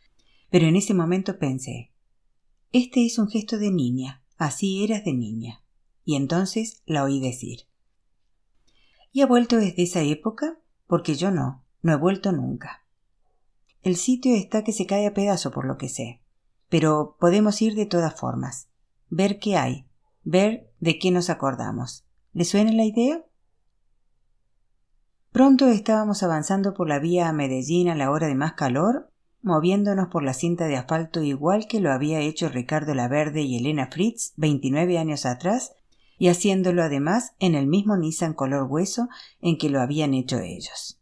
[0.51, 1.91] pero en ese momento pensé
[2.71, 5.65] Este es un gesto de niña, así eras de niña.
[6.05, 7.72] Y entonces la oí decir
[9.13, 10.59] ¿Y ha vuelto desde esa época?
[10.87, 12.83] Porque yo no, no he vuelto nunca.
[13.83, 16.23] El sitio está que se cae a pedazo por lo que sé.
[16.69, 18.69] Pero podemos ir de todas formas.
[19.11, 19.87] Ver qué hay.
[20.25, 22.07] Ver de qué nos acordamos.
[22.33, 23.23] ¿Le suena la idea?
[25.33, 29.11] Pronto estábamos avanzando por la vía a Medellín a la hora de más calor,
[29.43, 33.89] moviéndonos por la cinta de asfalto igual que lo había hecho Ricardo Laverde y Elena
[33.91, 35.73] Fritz 29 años atrás
[36.23, 39.09] y haciéndolo además en el mismo Nissan color hueso
[39.41, 41.01] en que lo habían hecho ellos.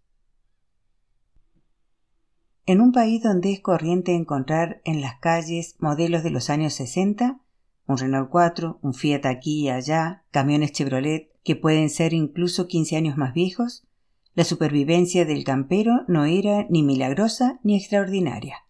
[2.64, 7.38] En un país donde es corriente encontrar en las calles modelos de los años 60,
[7.86, 12.96] un Renault 4, un Fiat aquí y allá, camiones Chevrolet que pueden ser incluso 15
[12.96, 13.86] años más viejos,
[14.32, 18.64] la supervivencia del campero no era ni milagrosa ni extraordinaria.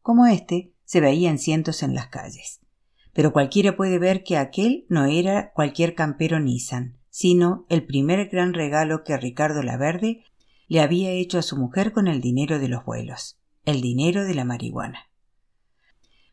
[0.00, 2.62] Como éste, se veían cientos en las calles
[3.12, 8.54] pero cualquiera puede ver que aquel no era cualquier campero Nissan, sino el primer gran
[8.54, 10.24] regalo que Ricardo Laverde
[10.68, 14.34] le había hecho a su mujer con el dinero de los vuelos, el dinero de
[14.34, 15.10] la marihuana.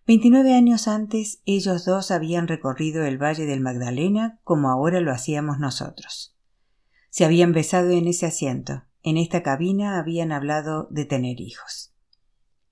[0.07, 5.59] Veintinueve años antes ellos dos habían recorrido el Valle del Magdalena como ahora lo hacíamos
[5.59, 6.35] nosotros.
[7.11, 11.93] Se habían besado en ese asiento, en esta cabina habían hablado de tener hijos.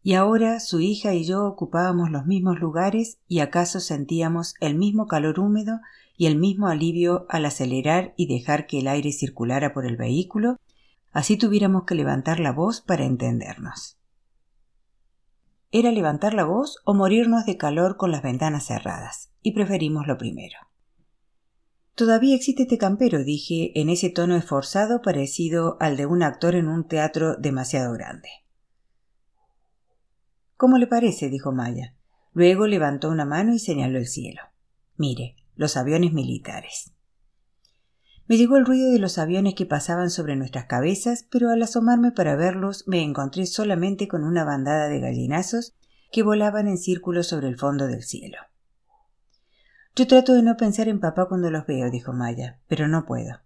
[0.07, 5.05] Y ahora su hija y yo ocupábamos los mismos lugares y acaso sentíamos el mismo
[5.05, 5.81] calor húmedo
[6.15, 10.61] y el mismo alivio al acelerar y dejar que el aire circulara por el vehículo,
[11.11, 13.99] así tuviéramos que levantar la voz para entendernos.
[15.71, 20.17] Era levantar la voz o morirnos de calor con las ventanas cerradas, y preferimos lo
[20.17, 20.55] primero.
[21.95, 26.69] Todavía existe este campero, dije en ese tono esforzado parecido al de un actor en
[26.69, 28.29] un teatro demasiado grande.
[30.57, 31.29] ¿Cómo le parece?
[31.29, 31.93] dijo Maya.
[32.33, 34.41] Luego levantó una mano y señaló el cielo.
[34.95, 36.91] Mire, los aviones militares.
[38.25, 42.11] Me llegó el ruido de los aviones que pasaban sobre nuestras cabezas, pero al asomarme
[42.11, 45.75] para verlos me encontré solamente con una bandada de gallinazos
[46.11, 48.37] que volaban en círculo sobre el fondo del cielo.
[49.95, 53.41] Yo trato de no pensar en papá cuando los veo, dijo Maya, pero no puedo.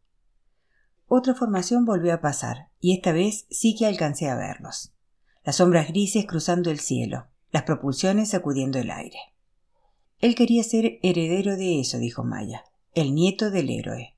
[1.08, 4.94] Otra formación volvió a pasar, y esta vez sí que alcancé a verlos
[5.44, 9.18] las sombras grises cruzando el cielo, las propulsiones sacudiendo el aire.
[10.20, 14.16] Él quería ser heredero de eso, dijo Maya, el nieto del héroe.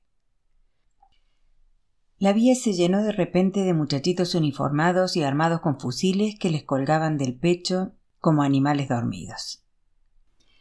[2.18, 6.64] La vía se llenó de repente de muchachitos uniformados y armados con fusiles que les
[6.64, 9.64] colgaban del pecho como animales dormidos.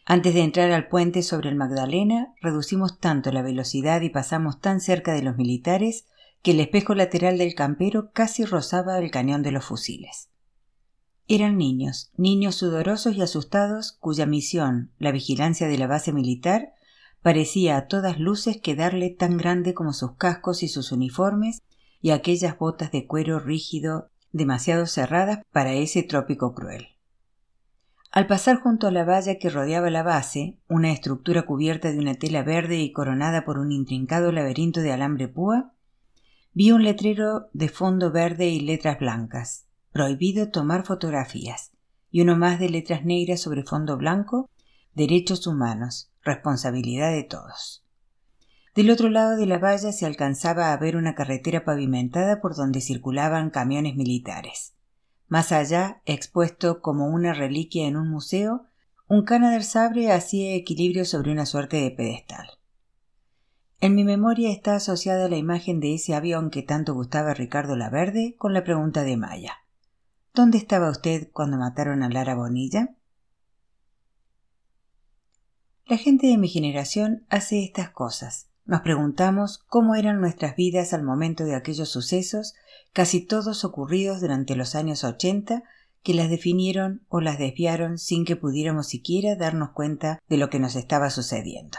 [0.05, 4.81] Antes de entrar al puente sobre el Magdalena, reducimos tanto la velocidad y pasamos tan
[4.81, 6.05] cerca de los militares
[6.41, 10.29] que el espejo lateral del campero casi rozaba el cañón de los fusiles.
[11.27, 16.73] Eran niños, niños sudorosos y asustados cuya misión, la vigilancia de la base militar,
[17.21, 21.61] parecía a todas luces quedarle tan grande como sus cascos y sus uniformes
[22.01, 26.87] y aquellas botas de cuero rígido demasiado cerradas para ese trópico cruel.
[28.11, 32.13] Al pasar junto a la valla que rodeaba la base, una estructura cubierta de una
[32.15, 35.73] tela verde y coronada por un intrincado laberinto de alambre púa,
[36.53, 41.71] vi un letrero de fondo verde y letras blancas, prohibido tomar fotografías,
[42.09, 44.49] y uno más de letras negras sobre fondo blanco,
[44.93, 47.85] derechos humanos, responsabilidad de todos.
[48.75, 52.81] Del otro lado de la valla se alcanzaba a ver una carretera pavimentada por donde
[52.81, 54.73] circulaban camiones militares.
[55.27, 58.65] Más allá, expuesto como una reliquia en un museo,
[59.07, 62.47] un Canadair Sabre hacía equilibrio sobre una suerte de pedestal.
[63.79, 67.75] En mi memoria está asociada la imagen de ese avión que tanto gustaba a Ricardo
[67.75, 69.62] Laverde con la pregunta de Maya.
[70.35, 72.95] ¿Dónde estaba usted cuando mataron a Lara Bonilla?
[75.85, 78.47] La gente de mi generación hace estas cosas.
[78.65, 82.55] Nos preguntamos cómo eran nuestras vidas al momento de aquellos sucesos,
[82.93, 85.65] casi todos ocurridos durante los años ochenta,
[86.01, 90.57] que las definieron o las desviaron sin que pudiéramos siquiera darnos cuenta de lo que
[90.57, 91.77] nos estaba sucediendo.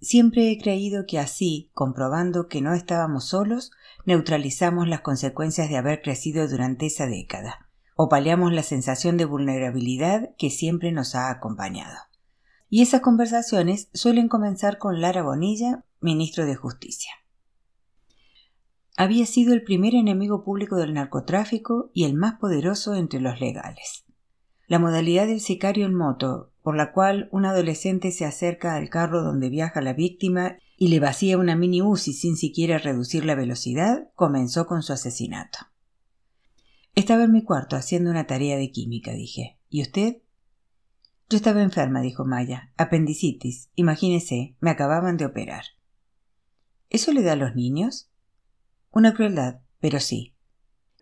[0.00, 3.70] Siempre he creído que así, comprobando que no estábamos solos,
[4.04, 10.34] neutralizamos las consecuencias de haber crecido durante esa década, o paliamos la sensación de vulnerabilidad
[10.36, 11.96] que siempre nos ha acompañado.
[12.68, 17.12] Y esas conversaciones suelen comenzar con Lara Bonilla, ministro de Justicia.
[18.98, 24.04] Había sido el primer enemigo público del narcotráfico y el más poderoso entre los legales.
[24.68, 29.22] La modalidad del sicario en moto, por la cual un adolescente se acerca al carro
[29.22, 34.08] donde viaja la víctima y le vacía una mini UCI sin siquiera reducir la velocidad,
[34.16, 35.60] comenzó con su asesinato.
[36.96, 39.60] Estaba en mi cuarto haciendo una tarea de química, dije.
[39.68, 40.16] ¿Y usted?
[41.30, 42.72] Yo estaba enferma, dijo Maya.
[42.76, 43.70] Apendicitis.
[43.76, 45.66] Imagínese, me acababan de operar.
[46.90, 48.10] ¿Eso le da a los niños?
[48.90, 50.34] Una crueldad, pero sí.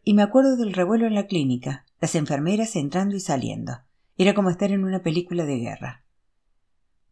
[0.03, 3.79] Y me acuerdo del revuelo en la clínica, las enfermeras entrando y saliendo.
[4.17, 6.05] Era como estar en una película de guerra.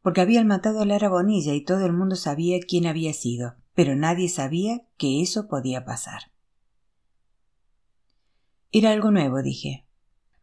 [0.03, 3.97] Porque habían matado a Lara Bonilla y todo el mundo sabía quién había sido, pero
[3.97, 6.33] nadie sabía que eso podía pasar.
[8.71, 9.87] Era algo nuevo, dije.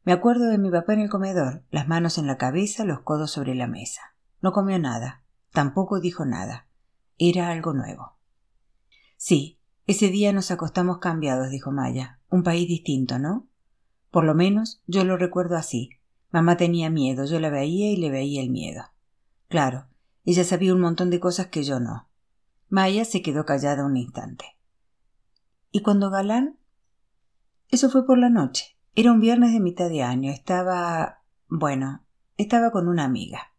[0.03, 3.31] Me acuerdo de mi papá en el comedor, las manos en la cabeza, los codos
[3.31, 4.15] sobre la mesa.
[4.41, 6.67] No comió nada, tampoco dijo nada.
[7.17, 8.17] Era algo nuevo.
[9.17, 12.19] Sí, ese día nos acostamos cambiados, dijo Maya.
[12.29, 13.47] Un país distinto, ¿no?
[14.11, 15.98] Por lo menos yo lo recuerdo así.
[16.31, 18.83] Mamá tenía miedo, yo la veía y le veía el miedo.
[19.47, 19.87] Claro,
[20.25, 22.07] ella sabía un montón de cosas que yo no.
[22.69, 24.45] Maya se quedó callada un instante.
[25.71, 26.59] ¿Y cuando Galán?
[27.69, 28.77] Eso fue por la noche.
[28.93, 30.31] Era un viernes de mitad de año.
[30.31, 31.23] Estaba.
[31.47, 32.05] bueno,
[32.37, 33.53] estaba con una amiga.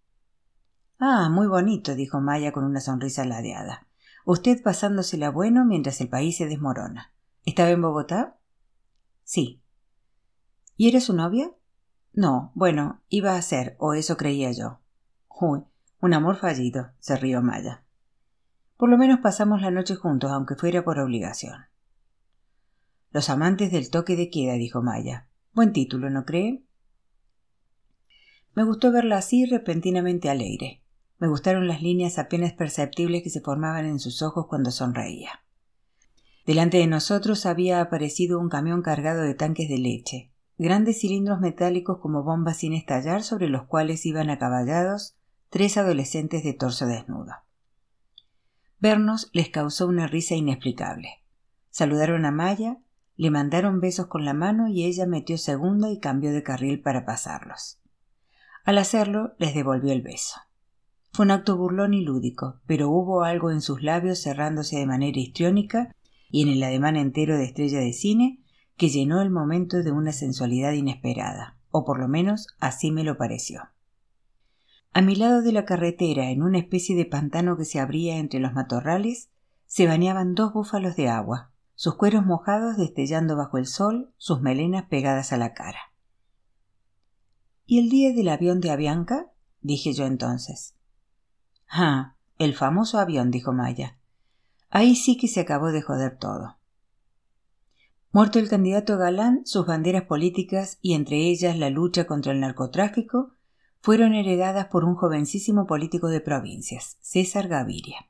[0.98, 3.88] Ah, muy bonito, dijo Maya con una sonrisa ladeada.
[4.24, 7.12] Usted pasándosela bueno mientras el país se desmorona.
[7.44, 8.38] ¿Estaba en Bogotá?
[9.24, 9.62] Sí.
[10.76, 11.50] ¿Y era su novia?
[12.12, 14.80] No, bueno, iba a ser, o eso creía yo.
[15.28, 15.62] Uy,
[16.00, 17.84] un amor fallido, se rió Maya.
[18.76, 21.66] Por lo menos pasamos la noche juntos, aunque fuera por obligación.
[23.10, 25.28] Los amantes del toque de queda, dijo Maya.
[25.52, 26.64] Buen título, ¿no cree?
[28.54, 30.82] Me gustó verla así repentinamente alegre.
[31.18, 35.44] Me gustaron las líneas apenas perceptibles que se formaban en sus ojos cuando sonreía.
[36.46, 42.00] Delante de nosotros había aparecido un camión cargado de tanques de leche, grandes cilindros metálicos
[42.00, 45.16] como bombas sin estallar sobre los cuales iban acaballados
[45.48, 47.32] tres adolescentes de torso desnudo.
[48.78, 51.24] Vernos les causó una risa inexplicable.
[51.70, 52.76] Saludaron a Maya,
[53.16, 57.06] le mandaron besos con la mano y ella metió segunda y cambió de carril para
[57.06, 57.80] pasarlos.
[58.66, 60.40] Al hacerlo, les devolvió el beso.
[61.10, 65.18] Fue un acto burlón y lúdico, pero hubo algo en sus labios cerrándose de manera
[65.18, 65.96] histriónica
[66.30, 68.44] y en el ademán entero de estrella de cine
[68.80, 73.18] que llenó el momento de una sensualidad inesperada, o por lo menos así me lo
[73.18, 73.68] pareció.
[74.94, 78.40] A mi lado de la carretera, en una especie de pantano que se abría entre
[78.40, 79.28] los matorrales,
[79.66, 84.86] se bañaban dos búfalos de agua, sus cueros mojados destellando bajo el sol, sus melenas
[84.86, 85.92] pegadas a la cara.
[87.66, 89.30] ¿Y el día del avión de Avianca?
[89.60, 90.74] dije yo entonces.
[91.68, 93.98] Ah, el famoso avión, dijo Maya.
[94.70, 96.59] Ahí sí que se acabó de joder todo.
[98.12, 103.36] Muerto el candidato Galán, sus banderas políticas y entre ellas la lucha contra el narcotráfico
[103.82, 108.08] fueron heredadas por un jovencísimo político de provincias, César Gaviria.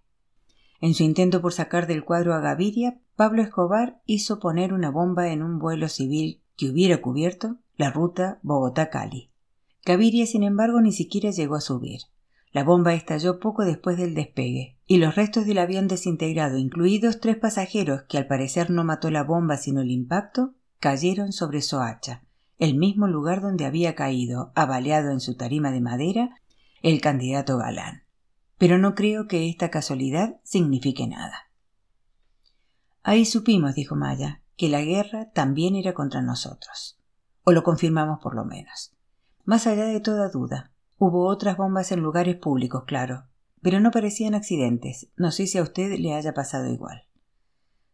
[0.81, 5.29] En su intento por sacar del cuadro a Gaviria, Pablo Escobar hizo poner una bomba
[5.29, 9.31] en un vuelo civil que hubiera cubierto la ruta Bogotá-Cali.
[9.85, 12.01] Gaviria, sin embargo, ni siquiera llegó a subir.
[12.53, 17.37] La bomba estalló poco después del despegue, y los restos del avión desintegrado, incluidos tres
[17.37, 22.25] pasajeros que al parecer no mató la bomba sino el impacto, cayeron sobre Soacha,
[22.59, 26.31] el mismo lugar donde había caído, avaleado en su tarima de madera,
[26.83, 28.03] el candidato Galán.
[28.59, 31.53] Pero no creo que esta casualidad signifique nada.
[33.05, 36.99] Ahí supimos, dijo Maya, que la guerra también era contra nosotros.
[37.45, 38.93] O lo confirmamos por lo menos.
[39.45, 40.73] Más allá de toda duda,
[41.03, 43.25] Hubo otras bombas en lugares públicos, claro,
[43.63, 45.09] pero no parecían accidentes.
[45.17, 47.05] No sé si a usted le haya pasado igual.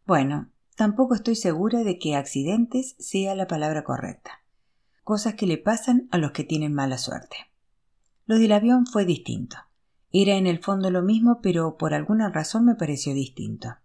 [0.07, 4.43] Bueno, tampoco estoy segura de que accidentes sea la palabra correcta.
[5.03, 7.37] Cosas que le pasan a los que tienen mala suerte.
[8.27, 9.57] Lo del avión fue distinto.
[10.13, 13.77] Era en el fondo lo mismo, pero por alguna razón me pareció distinto.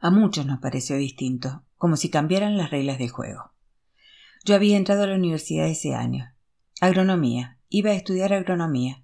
[0.00, 3.52] A muchos nos pareció distinto, como si cambiaran las reglas del juego.
[4.44, 6.34] Yo había entrado a la universidad ese año.
[6.80, 9.02] Agronomía, Iba a estudiar agronomía.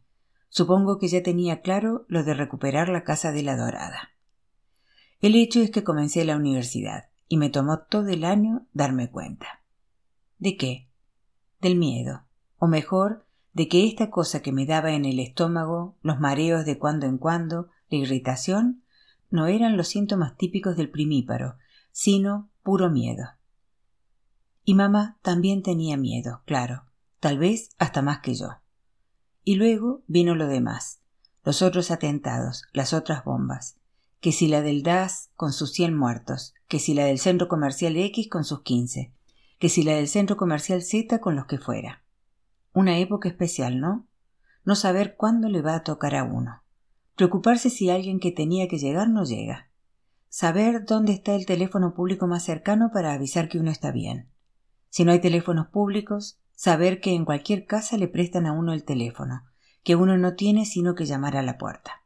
[0.49, 4.11] Supongo que ya tenía claro lo de recuperar la casa de la dorada.
[5.21, 9.63] El hecho es que comencé la universidad y me tomó todo el año darme cuenta.
[10.39, 10.89] ¿De qué?
[11.61, 12.25] Del miedo,
[12.59, 16.79] o mejor, de que esta cosa que me daba en el estómago, los mareos de
[16.79, 18.83] cuando en cuando, la irritación,
[19.31, 21.57] no eran los síntomas típicos del primíparo,
[21.91, 23.25] sino puro miedo.
[24.65, 26.85] Y mamá también tenía miedo, claro,
[27.21, 28.51] tal vez hasta más que yo.
[29.49, 31.01] Y luego vino lo demás,
[31.43, 33.79] los otros atentados, las otras bombas,
[34.21, 37.97] que si la del DAS con sus cien muertos, que si la del centro comercial
[37.97, 39.11] X con sus quince,
[39.59, 42.03] que si la del centro comercial Z con los que fuera.
[42.75, 44.07] Una época especial, ¿no?
[44.67, 46.63] No saber cuándo le va a tocar a uno.
[47.17, 49.71] Preocuparse si alguien que tenía que llegar no llega.
[50.29, 54.29] Saber dónde está el teléfono público más cercano para avisar que uno está bien.
[54.91, 58.83] Si no hay teléfonos públicos, saber que en cualquier casa le prestan a uno el
[58.83, 59.45] teléfono,
[59.85, 62.03] que uno no tiene sino que llamar a la puerta.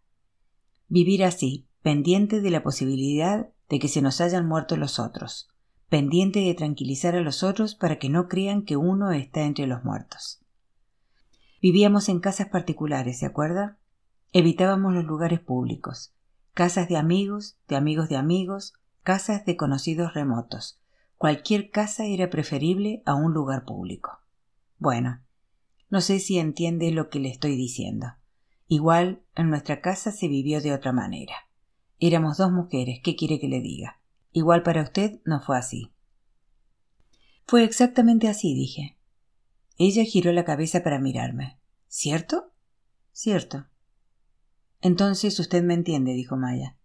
[0.88, 5.48] Vivir así, pendiente de la posibilidad de que se nos hayan muerto los otros,
[5.88, 9.84] pendiente de tranquilizar a los otros para que no crean que uno está entre los
[9.84, 10.42] muertos.
[11.62, 13.78] Vivíamos en casas particulares, ¿se acuerda?
[14.34, 16.12] Evitábamos los lugares públicos,
[16.52, 20.78] casas de amigos, de amigos de amigos, casas de conocidos remotos.
[21.16, 24.21] Cualquier casa era preferible a un lugar público.
[24.82, 25.22] Bueno,
[25.90, 28.16] no sé si entiende lo que le estoy diciendo.
[28.66, 31.34] Igual en nuestra casa se vivió de otra manera.
[32.00, 34.00] Éramos dos mujeres, ¿qué quiere que le diga?
[34.32, 35.92] Igual para usted no fue así.
[37.46, 38.98] Fue exactamente así, dije.
[39.78, 41.60] Ella giró la cabeza para mirarme.
[41.86, 42.50] ¿Cierto?
[43.12, 43.66] Cierto.
[44.80, 46.76] Entonces usted me entiende, dijo Maya.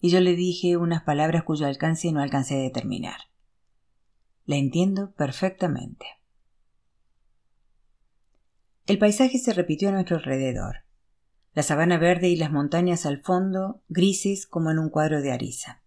[0.00, 3.18] Y yo le dije unas palabras cuyo alcance no alcancé a determinar.
[4.46, 6.06] La entiendo perfectamente.
[8.86, 10.84] El paisaje se repitió a nuestro alrededor.
[11.54, 15.82] La sabana verde y las montañas al fondo, grises como en un cuadro de Arisa.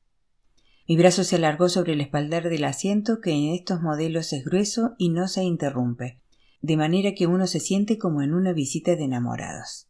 [0.87, 4.95] Mi brazo se alargó sobre el espaldar del asiento que en estos modelos es grueso
[4.97, 6.21] y no se interrumpe,
[6.61, 9.87] de manera que uno se siente como en una visita de enamorados.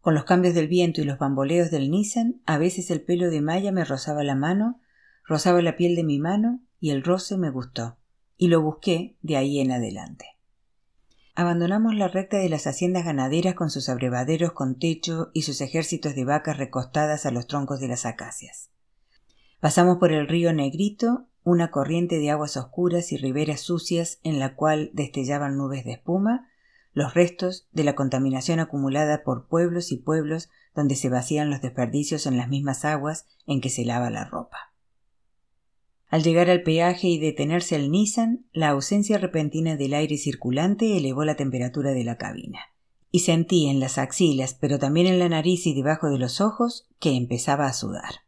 [0.00, 3.42] Con los cambios del viento y los bamboleos del Nissan, a veces el pelo de
[3.42, 4.80] Maya me rozaba la mano,
[5.26, 7.98] rozaba la piel de mi mano y el roce me gustó,
[8.38, 10.31] y lo busqué de ahí en adelante.
[11.34, 16.14] Abandonamos la recta de las haciendas ganaderas con sus abrevaderos con techo y sus ejércitos
[16.14, 18.70] de vacas recostadas a los troncos de las acacias.
[19.58, 24.54] Pasamos por el río Negrito, una corriente de aguas oscuras y riberas sucias en la
[24.56, 26.48] cual destellaban nubes de espuma,
[26.92, 32.26] los restos de la contaminación acumulada por pueblos y pueblos donde se vacían los desperdicios
[32.26, 34.71] en las mismas aguas en que se lava la ropa.
[36.12, 41.24] Al llegar al peaje y detenerse el Nissan, la ausencia repentina del aire circulante elevó
[41.24, 42.58] la temperatura de la cabina.
[43.10, 46.86] Y sentí en las axilas, pero también en la nariz y debajo de los ojos,
[46.98, 48.26] que empezaba a sudar.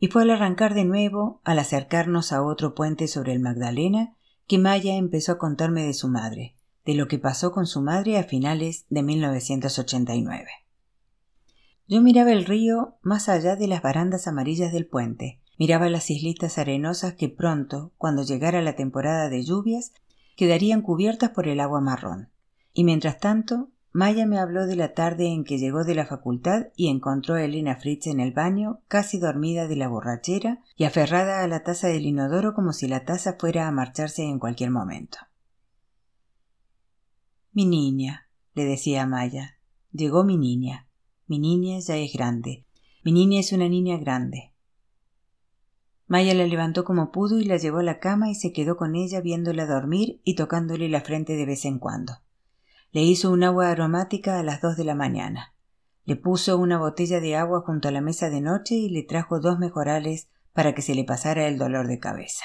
[0.00, 4.16] Y fue al arrancar de nuevo, al acercarnos a otro puente sobre el Magdalena,
[4.48, 8.18] que Maya empezó a contarme de su madre, de lo que pasó con su madre
[8.18, 10.48] a finales de 1989.
[11.86, 16.58] Yo miraba el río más allá de las barandas amarillas del puente, Miraba las islitas
[16.58, 19.92] arenosas que pronto, cuando llegara la temporada de lluvias,
[20.34, 22.30] quedarían cubiertas por el agua marrón.
[22.72, 26.70] Y mientras tanto, Maya me habló de la tarde en que llegó de la facultad
[26.74, 31.44] y encontró a Elena Fritz en el baño, casi dormida de la borrachera y aferrada
[31.44, 35.18] a la taza del inodoro como si la taza fuera a marcharse en cualquier momento.
[37.52, 39.58] Mi niña, le decía Maya.
[39.92, 40.88] Llegó mi niña.
[41.28, 42.66] Mi niña ya es grande.
[43.04, 44.51] Mi niña es una niña grande.
[46.12, 48.96] Maya la levantó como pudo y la llevó a la cama y se quedó con
[48.96, 52.18] ella viéndola dormir y tocándole la frente de vez en cuando.
[52.90, 55.54] Le hizo un agua aromática a las dos de la mañana.
[56.04, 59.40] Le puso una botella de agua junto a la mesa de noche y le trajo
[59.40, 62.44] dos mejorales para que se le pasara el dolor de cabeza.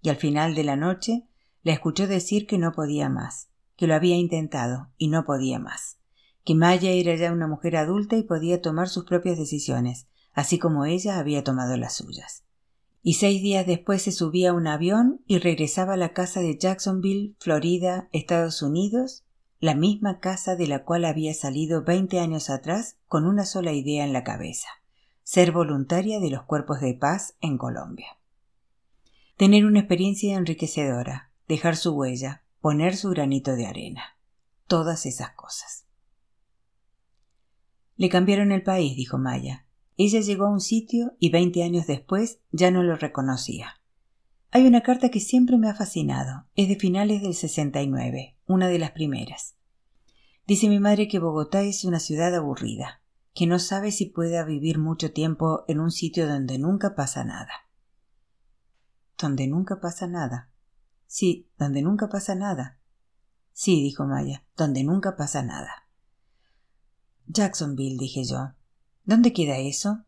[0.00, 1.26] Y al final de la noche
[1.64, 5.98] la escuchó decir que no podía más, que lo había intentado y no podía más,
[6.44, 10.84] que Maya era ya una mujer adulta y podía tomar sus propias decisiones, así como
[10.84, 12.44] ella había tomado las suyas.
[13.02, 16.56] Y seis días después se subía a un avión y regresaba a la casa de
[16.56, 19.24] Jacksonville, Florida, Estados Unidos,
[19.58, 24.04] la misma casa de la cual había salido veinte años atrás con una sola idea
[24.04, 24.68] en la cabeza
[25.32, 28.18] ser voluntaria de los cuerpos de paz en Colombia.
[29.36, 34.18] Tener una experiencia enriquecedora, dejar su huella, poner su granito de arena.
[34.66, 35.86] Todas esas cosas.
[37.96, 39.64] Le cambiaron el país, dijo Maya.
[39.96, 43.80] Ella llegó a un sitio y veinte años después ya no lo reconocía.
[44.50, 46.46] Hay una carta que siempre me ha fascinado.
[46.54, 49.56] Es de finales del 69, una de las primeras.
[50.46, 53.02] Dice mi madre que Bogotá es una ciudad aburrida
[53.34, 57.52] que no sabe si pueda vivir mucho tiempo en un sitio donde nunca pasa nada.
[59.18, 60.50] Donde nunca pasa nada.
[61.06, 62.78] Sí, donde nunca pasa nada.
[63.52, 65.88] Sí, dijo Maya, donde nunca pasa nada.
[67.26, 68.52] Jacksonville, dije yo.
[69.04, 70.04] ¿Dónde queda eso?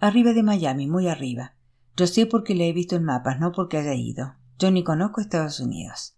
[0.00, 1.56] Arriba de Miami, muy arriba.
[1.96, 4.34] Yo sé porque le he visto en mapas, no porque haya ido.
[4.58, 6.16] Yo ni conozco Estados Unidos.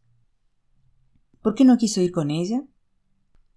[1.43, 2.63] ¿Por qué no quiso ir con ella?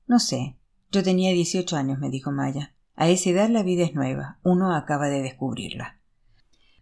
[0.07, 0.57] No sé,
[0.91, 2.75] yo tenía dieciocho años, me dijo Maya.
[2.95, 5.99] A esa edad la vida es nueva, uno acaba de descubrirla.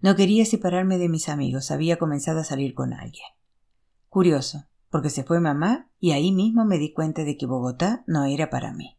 [0.02, 3.28] No quería separarme de mis amigos, había comenzado a salir con alguien.
[4.10, 8.26] Curioso, porque se fue mamá y ahí mismo me di cuenta de que Bogotá no
[8.26, 8.97] era para mí.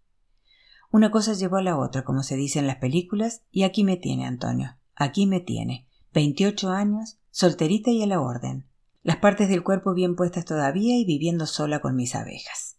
[0.91, 3.97] Una cosa llevó a la otra, como se dice en las películas, y aquí me
[3.97, 5.87] tiene, Antonio, aquí me tiene.
[6.13, 8.67] Veintiocho años, solterita y a la orden.
[9.03, 12.79] Las partes del cuerpo bien puestas todavía y viviendo sola con mis abejas.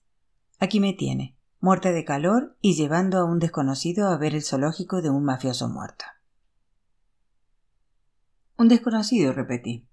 [0.59, 5.01] Aquí me tiene, muerta de calor y llevando a un desconocido a ver el zoológico
[5.01, 6.05] de un mafioso muerto.
[8.57, 9.87] Un desconocido, repetí.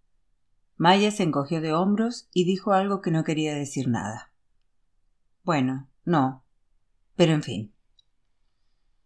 [0.76, 4.32] Maya se encogió de hombros y dijo algo que no quería decir nada.
[5.44, 6.44] Bueno, no.
[7.14, 7.75] Pero en fin.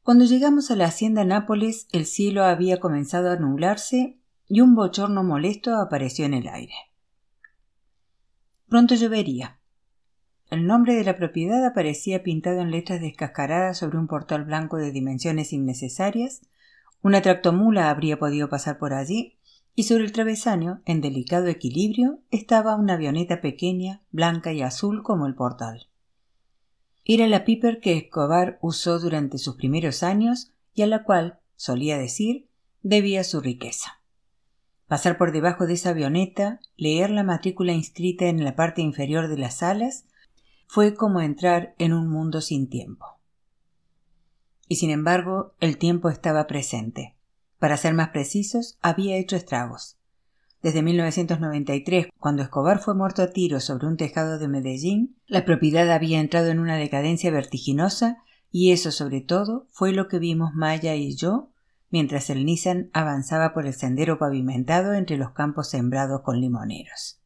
[0.02, 5.22] Cuando llegamos a la hacienda Nápoles, el cielo había comenzado a nublarse y un bochorno
[5.22, 6.74] molesto apareció en el aire.
[8.66, 9.58] Pronto llovería.
[10.48, 14.90] El nombre de la propiedad aparecía pintado en letras descascaradas sobre un portal blanco de
[14.90, 16.40] dimensiones innecesarias.
[17.02, 19.38] Una tractomula habría podido pasar por allí,
[19.74, 25.26] y sobre el travesaño, en delicado equilibrio, estaba una avioneta pequeña, blanca y azul como
[25.26, 25.89] el portal.
[27.04, 31.98] Era la Piper que Escobar usó durante sus primeros años y a la cual, solía
[31.98, 32.48] decir,
[32.82, 34.00] debía su riqueza.
[34.86, 39.38] Pasar por debajo de esa avioneta, leer la matrícula inscrita en la parte inferior de
[39.38, 40.04] las alas
[40.66, 43.06] fue como entrar en un mundo sin tiempo.
[44.66, 47.16] Y sin embargo, el tiempo estaba presente.
[47.60, 49.99] Para ser más precisos, había hecho estragos.
[50.62, 55.90] Desde 1993, cuando Escobar fue muerto a tiro sobre un tejado de Medellín, la propiedad
[55.90, 58.18] había entrado en una decadencia vertiginosa
[58.50, 61.50] y eso sobre todo fue lo que vimos Maya y yo
[61.90, 67.20] mientras el Nissan avanzaba por el sendero pavimentado entre los campos sembrados con limoneros.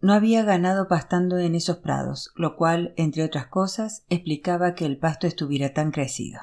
[0.00, 4.98] No había ganado pastando en esos prados, lo cual, entre otras cosas, explicaba que el
[4.98, 6.40] pasto estuviera tan crecido.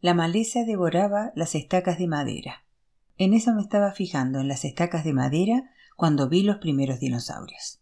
[0.00, 2.61] La maleza devoraba las estacas de madera.
[3.24, 7.80] En eso me estaba fijando, en las estacas de madera, cuando vi los primeros dinosaurios.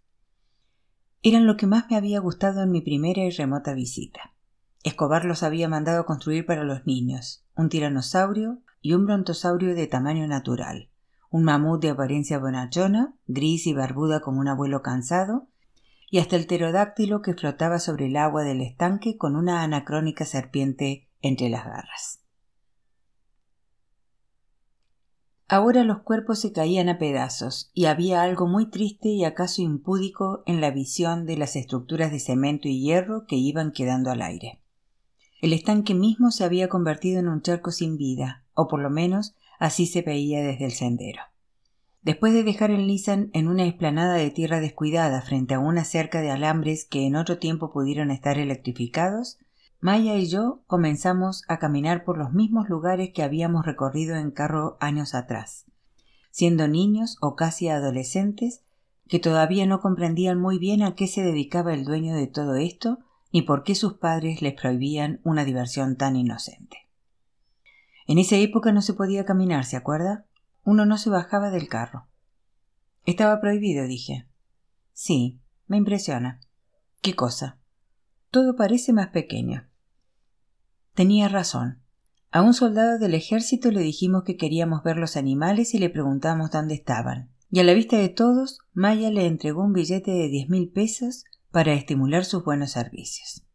[1.22, 4.34] Eran lo que más me había gustado en mi primera y remota visita.
[4.82, 10.26] Escobar los había mandado construir para los niños, un tiranosaurio y un brontosaurio de tamaño
[10.26, 10.91] natural,
[11.30, 15.49] un mamut de apariencia bonachona, gris y barbuda como un abuelo cansado,
[16.11, 21.09] y hasta el pterodáctilo que flotaba sobre el agua del estanque con una anacrónica serpiente
[21.22, 22.20] entre las garras.
[25.53, 30.44] Ahora los cuerpos se caían a pedazos, y había algo muy triste y acaso impúdico
[30.46, 34.62] en la visión de las estructuras de cemento y hierro que iban quedando al aire.
[35.42, 39.34] El estanque mismo se había convertido en un charco sin vida, o por lo menos
[39.61, 41.20] Así se veía desde el sendero.
[42.01, 46.22] Después de dejar el Nissan en una explanada de tierra descuidada frente a una cerca
[46.22, 49.38] de alambres que en otro tiempo pudieron estar electrificados,
[49.83, 54.76] Maya y yo comenzamos a caminar por los mismos lugares que habíamos recorrido en carro
[54.78, 55.64] años atrás,
[56.31, 58.62] siendo niños o casi adolescentes
[59.09, 62.99] que todavía no comprendían muy bien a qué se dedicaba el dueño de todo esto
[63.33, 66.76] ni por qué sus padres les prohibían una diversión tan inocente.
[68.07, 70.26] En esa época no se podía caminar, ¿se acuerda?
[70.62, 72.07] Uno no se bajaba del carro.
[73.07, 74.26] Estaba prohibido, dije.
[74.93, 76.41] Sí, me impresiona.
[77.01, 77.59] ¿Qué cosa?
[78.31, 79.70] Todo parece más pequeño.
[81.01, 81.80] Tenía razón.
[82.30, 86.51] A un soldado del ejército le dijimos que queríamos ver los animales y le preguntamos
[86.51, 87.30] dónde estaban.
[87.51, 91.24] Y a la vista de todos, Maya le entregó un billete de diez mil pesos
[91.51, 93.46] para estimular sus buenos servicios.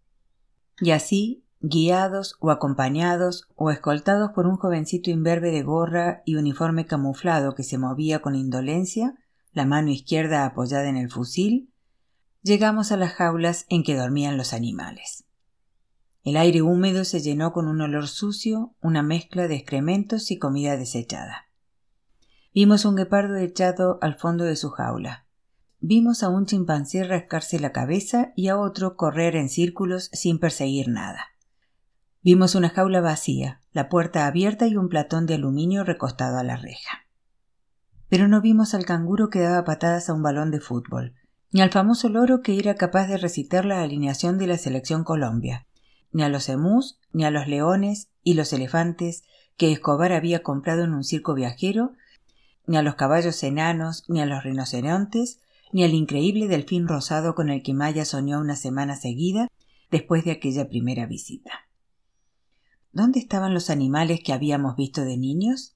[0.81, 6.87] Y así, guiados o acompañados o escoltados por un jovencito imberbe de gorra y uniforme
[6.87, 9.19] camuflado que se movía con indolencia,
[9.53, 11.71] la mano izquierda apoyada en el fusil,
[12.41, 15.24] llegamos a las jaulas en que dormían los animales.
[16.25, 20.75] El aire húmedo se llenó con un olor sucio, una mezcla de excrementos y comida
[20.75, 21.45] desechada.
[22.51, 25.27] Vimos un guepardo echado al fondo de su jaula.
[25.81, 30.87] Vimos a un chimpancé rascarse la cabeza y a otro correr en círculos sin perseguir
[30.87, 31.27] nada.
[32.23, 36.55] Vimos una jaula vacía, la puerta abierta y un platón de aluminio recostado a la
[36.55, 37.05] reja.
[38.09, 41.13] Pero no vimos al canguro que daba patadas a un balón de fútbol,
[41.51, 45.67] ni al famoso loro que era capaz de recitar la alineación de la selección Colombia,
[46.11, 49.23] ni a los emús, ni a los leones y los elefantes
[49.57, 51.93] que Escobar había comprado en un circo viajero,
[52.67, 55.39] ni a los caballos enanos, ni a los rinocerontes,
[55.71, 59.47] ni al increíble delfín rosado con el que Maya soñó una semana seguida
[59.91, 61.51] después de aquella primera visita.
[62.91, 65.75] ¿Dónde estaban los animales que habíamos visto de niños?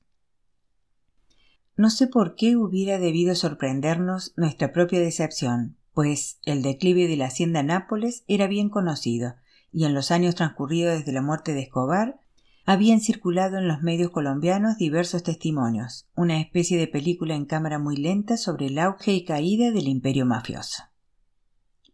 [1.76, 7.26] No sé por qué hubiera debido sorprendernos nuestra propia decepción, pues el declive de la
[7.26, 9.36] hacienda Nápoles era bien conocido,
[9.72, 12.20] y en los años transcurridos desde la muerte de Escobar
[12.66, 17.98] habían circulado en los medios colombianos diversos testimonios, una especie de película en cámara muy
[17.98, 20.84] lenta sobre el auge y caída del imperio mafioso.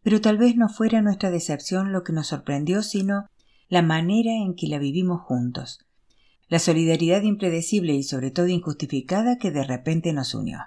[0.04, 3.30] Pero tal vez no fuera nuestra decepción lo que nos sorprendió, sino
[3.70, 5.80] la manera en que la vivimos juntos,
[6.50, 10.60] la solidaridad impredecible y sobre todo injustificada que de repente nos unió.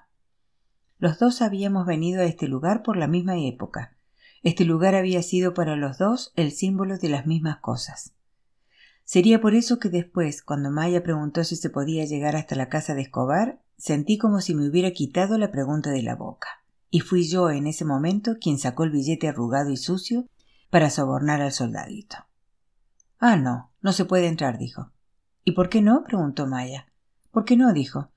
[0.99, 3.98] Los dos habíamos venido a este lugar por la misma época.
[4.43, 8.15] Este lugar había sido para los dos el símbolo de las mismas cosas.
[9.05, 12.95] Sería por eso que después, cuando Maya preguntó si se podía llegar hasta la casa
[12.95, 16.49] de Escobar, sentí como si me hubiera quitado la pregunta de la boca.
[16.91, 20.27] Y fui yo en ese momento quien sacó el billete arrugado y sucio
[20.71, 22.17] para sobornar al soldadito.
[23.19, 24.93] Ah, no, no se puede entrar, dijo.
[25.45, 26.05] ¿Y por qué no?
[26.05, 26.87] preguntó Maya.
[27.31, 27.73] ¿Por qué no?
[27.73, 28.11] dijo.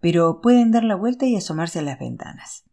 [0.00, 2.64] Pero pueden dar la vuelta y asomarse a las ventanas.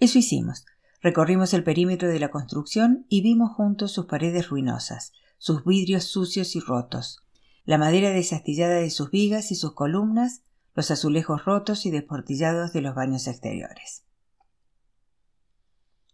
[0.00, 0.64] Eso hicimos.
[1.00, 6.56] Recorrimos el perímetro de la construcción y vimos juntos sus paredes ruinosas, sus vidrios sucios
[6.56, 7.20] y rotos,
[7.64, 10.42] la madera desastillada de sus vigas y sus columnas,
[10.74, 14.04] los azulejos rotos y desportillados de los baños exteriores.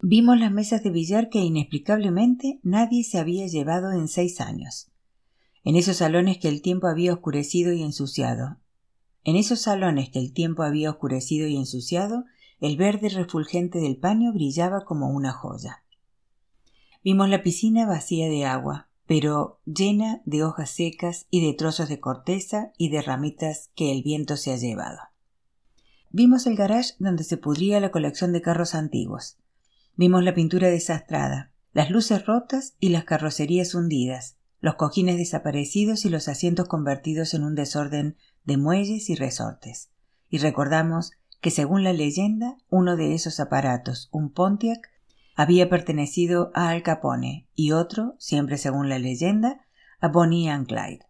[0.02, 4.90] Vimos las mesas de billar que inexplicablemente nadie se había llevado en seis años.
[5.62, 8.58] En esos salones que el tiempo había oscurecido y ensuciado.
[9.22, 12.24] En esos salones que el tiempo había oscurecido y ensuciado,
[12.60, 15.84] el verde refulgente del paño brillaba como una joya.
[17.02, 22.00] Vimos la piscina vacía de agua, pero llena de hojas secas y de trozos de
[22.00, 24.98] corteza y de ramitas que el viento se ha llevado.
[26.10, 29.36] Vimos el garage donde se pudría la colección de carros antiguos.
[29.96, 36.08] Vimos la pintura desastrada, las luces rotas y las carrocerías hundidas, los cojines desaparecidos y
[36.08, 39.90] los asientos convertidos en un desorden de muelles y resortes.
[40.30, 41.10] Y recordamos
[41.44, 44.88] que según la leyenda, uno de esos aparatos, un Pontiac,
[45.36, 49.60] había pertenecido a Al Capone y otro, siempre según la leyenda,
[50.00, 51.04] a Bonnie and Clyde.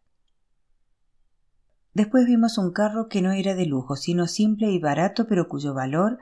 [1.92, 5.72] Después vimos un carro que no era de lujo, sino simple y barato, pero cuyo
[5.72, 6.18] valor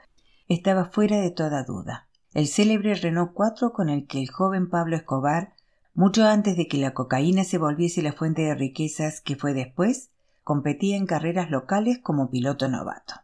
[0.46, 2.06] estaba fuera de toda duda.
[2.34, 5.54] El célebre Renault 4 con el que el joven Pablo Escobar,
[5.94, 10.10] mucho antes de que la cocaína se volviese la fuente de riquezas que fue después,
[10.44, 13.21] competía en carreras locales como piloto novato.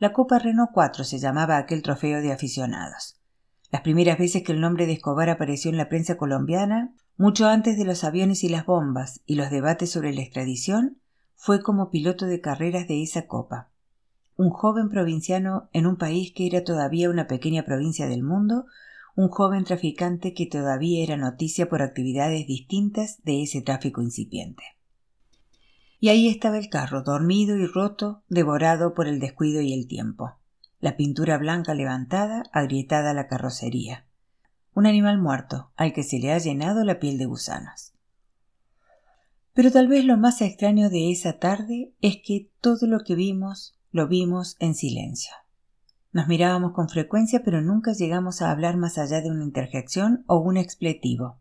[0.00, 3.20] La Copa Renault 4 se llamaba aquel trofeo de aficionados.
[3.70, 7.78] Las primeras veces que el nombre de Escobar apareció en la prensa colombiana, mucho antes
[7.78, 10.98] de los aviones y las bombas y los debates sobre la extradición,
[11.36, 13.70] fue como piloto de carreras de esa copa.
[14.36, 18.66] Un joven provinciano en un país que era todavía una pequeña provincia del mundo,
[19.14, 24.64] un joven traficante que todavía era noticia por actividades distintas de ese tráfico incipiente.
[26.04, 30.34] Y ahí estaba el carro, dormido y roto, devorado por el descuido y el tiempo
[30.84, 34.04] la pintura blanca levantada, agrietada la carrocería.
[34.74, 37.94] Un animal muerto, al que se le ha llenado la piel de gusanos.
[39.54, 43.78] Pero tal vez lo más extraño de esa tarde es que todo lo que vimos
[43.90, 45.32] lo vimos en silencio.
[46.12, 50.36] Nos mirábamos con frecuencia, pero nunca llegamos a hablar más allá de una interjección o
[50.36, 51.38] un expletivo.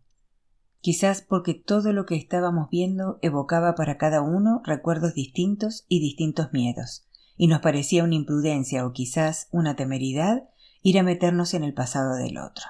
[0.84, 6.52] Quizás porque todo lo que estábamos viendo evocaba para cada uno recuerdos distintos y distintos
[6.52, 7.08] miedos,
[7.38, 10.44] y nos parecía una imprudencia o quizás una temeridad
[10.82, 12.66] ir a meternos en el pasado del otro.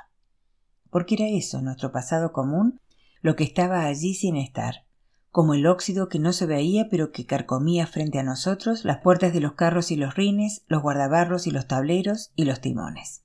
[0.92, 2.80] Porque era eso, nuestro pasado común,
[3.24, 4.86] lo que estaba allí sin estar,
[5.32, 9.34] como el óxido que no se veía pero que carcomía frente a nosotros las puertas
[9.34, 13.24] de los carros y los rines, los guardabarros y los tableros y los timones.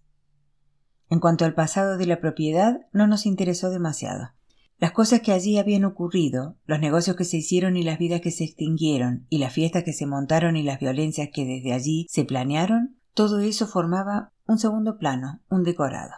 [1.11, 4.31] En cuanto al pasado de la propiedad, no nos interesó demasiado.
[4.79, 8.31] Las cosas que allí habían ocurrido, los negocios que se hicieron y las vidas que
[8.31, 12.25] se extinguieron, y las fiestas que se montaron y las violencias que desde allí se
[12.25, 16.15] planearon, todo eso formaba un segundo plano, un decorado.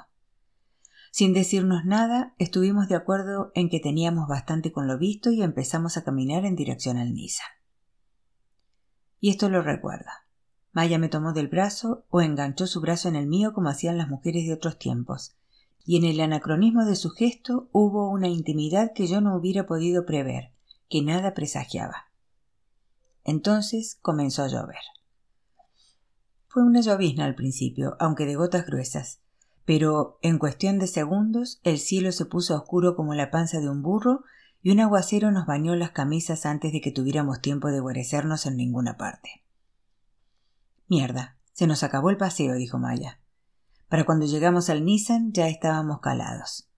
[1.11, 5.97] Sin decirnos nada, estuvimos de acuerdo en que teníamos bastante con lo visto y empezamos
[5.97, 7.45] a caminar en dirección al Nisa.
[9.21, 10.27] Y esto lo recuerda.
[10.73, 14.09] Maya me tomó del brazo o enganchó su brazo en el mío como hacían las
[14.09, 15.35] mujeres de otros tiempos,
[15.85, 20.07] y en el anacronismo de su gesto hubo una intimidad que yo no hubiera podido
[20.07, 20.53] prever,
[20.89, 22.07] que nada presagiaba.
[23.25, 24.81] Entonces comenzó a llover.
[26.49, 29.21] Fue una llovizna al principio, aunque de gotas gruesas,
[29.65, 33.83] pero en cuestión de segundos el cielo se puso oscuro como la panza de un
[33.83, 34.25] burro
[34.63, 38.57] y un aguacero nos bañó las camisas antes de que tuviéramos tiempo de guarecernos en
[38.57, 39.45] ninguna parte.
[40.89, 43.20] Mierda, se nos acabó el paseo, dijo Maya.
[43.91, 46.71] Para cuando llegamos al Nissan ya estábamos calados.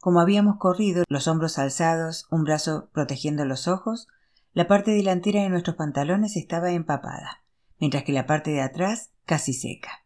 [0.00, 4.08] Como habíamos corrido, los hombros alzados, un brazo protegiendo los ojos,
[4.52, 7.44] la parte delantera de nuestros pantalones estaba empapada,
[7.78, 10.04] mientras que la parte de atrás casi seca.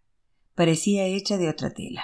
[0.54, 2.02] Parecía hecha de otra tela.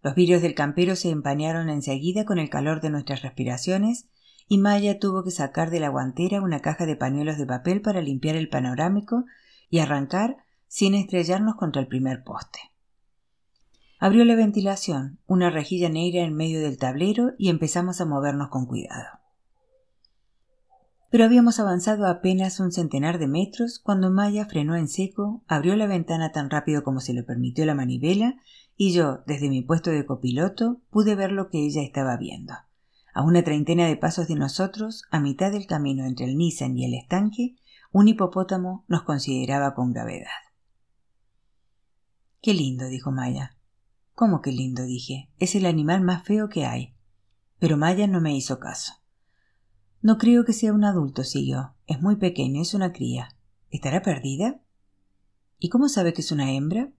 [0.00, 4.06] Los vidrios del campero se empañaron enseguida con el calor de nuestras respiraciones
[4.46, 8.00] y Maya tuvo que sacar de la guantera una caja de pañuelos de papel para
[8.00, 9.24] limpiar el panorámico
[9.70, 10.36] y arrancar
[10.68, 12.71] sin estrellarnos contra el primer poste.
[14.04, 18.66] Abrió la ventilación, una rejilla negra en medio del tablero y empezamos a movernos con
[18.66, 19.20] cuidado.
[21.08, 25.86] Pero habíamos avanzado apenas un centenar de metros cuando Maya frenó en seco, abrió la
[25.86, 28.34] ventana tan rápido como se le permitió la manivela
[28.76, 32.54] y yo, desde mi puesto de copiloto, pude ver lo que ella estaba viendo.
[33.14, 36.86] A una treintena de pasos de nosotros, a mitad del camino entre el Nissan y
[36.86, 37.54] el estanque,
[37.92, 40.26] un hipopótamo nos consideraba con gravedad.
[42.40, 43.56] Qué lindo, dijo Maya.
[44.14, 44.84] ¿Cómo que lindo?
[44.84, 45.30] dije.
[45.38, 46.94] Es el animal más feo que hay.
[47.58, 48.94] Pero Maya no me hizo caso.
[50.00, 51.74] No creo que sea un adulto, siguió.
[51.86, 53.36] Es muy pequeño, es una cría.
[53.70, 54.60] ¿Estará perdida?
[55.58, 56.90] ¿Y cómo sabe que es una hembra?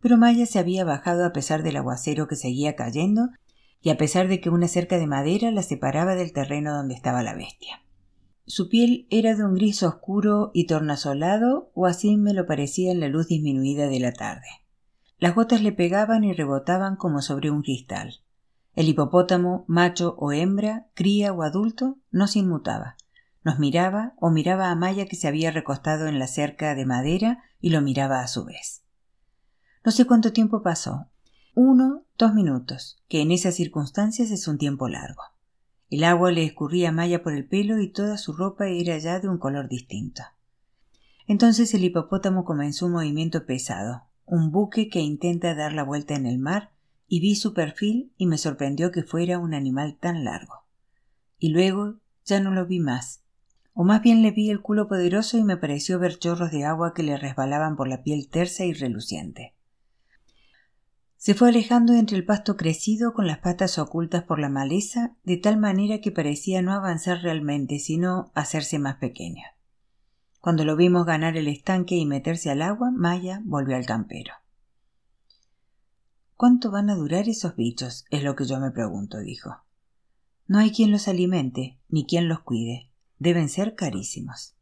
[0.00, 3.28] Pero Maya se había bajado a pesar del aguacero que seguía cayendo
[3.82, 7.22] y a pesar de que una cerca de madera la separaba del terreno donde estaba
[7.22, 7.82] la bestia.
[8.46, 13.00] Su piel era de un gris oscuro y tornasolado, o así me lo parecía en
[13.00, 14.46] la luz disminuida de la tarde.
[15.22, 18.24] Las gotas le pegaban y rebotaban como sobre un cristal.
[18.74, 22.96] El hipopótamo, macho o hembra, cría o adulto, no se inmutaba.
[23.44, 27.44] Nos miraba o miraba a Maya que se había recostado en la cerca de madera
[27.60, 28.82] y lo miraba a su vez.
[29.84, 31.06] No sé cuánto tiempo pasó.
[31.54, 35.22] Uno, dos minutos, que en esas circunstancias es un tiempo largo.
[35.88, 39.20] El agua le escurría a Maya por el pelo y toda su ropa era ya
[39.20, 40.24] de un color distinto.
[41.28, 46.24] Entonces el hipopótamo comenzó un movimiento pesado, un buque que intenta dar la vuelta en
[46.24, 46.70] el mar,
[47.06, 50.64] y vi su perfil y me sorprendió que fuera un animal tan largo.
[51.38, 53.22] Y luego ya no lo vi más.
[53.74, 56.94] O más bien le vi el culo poderoso y me pareció ver chorros de agua
[56.94, 59.52] que le resbalaban por la piel tersa y reluciente.
[61.18, 65.36] Se fue alejando entre el pasto crecido con las patas ocultas por la maleza, de
[65.36, 69.42] tal manera que parecía no avanzar realmente, sino hacerse más pequeño.
[70.42, 74.34] Cuando lo vimos ganar el estanque y meterse al agua, Maya volvió al campero.
[76.34, 78.04] ¿Cuánto van a durar esos bichos?
[78.10, 79.58] es lo que yo me pregunto, dijo.
[80.48, 82.90] No hay quien los alimente, ni quien los cuide.
[83.20, 84.56] Deben ser carísimos.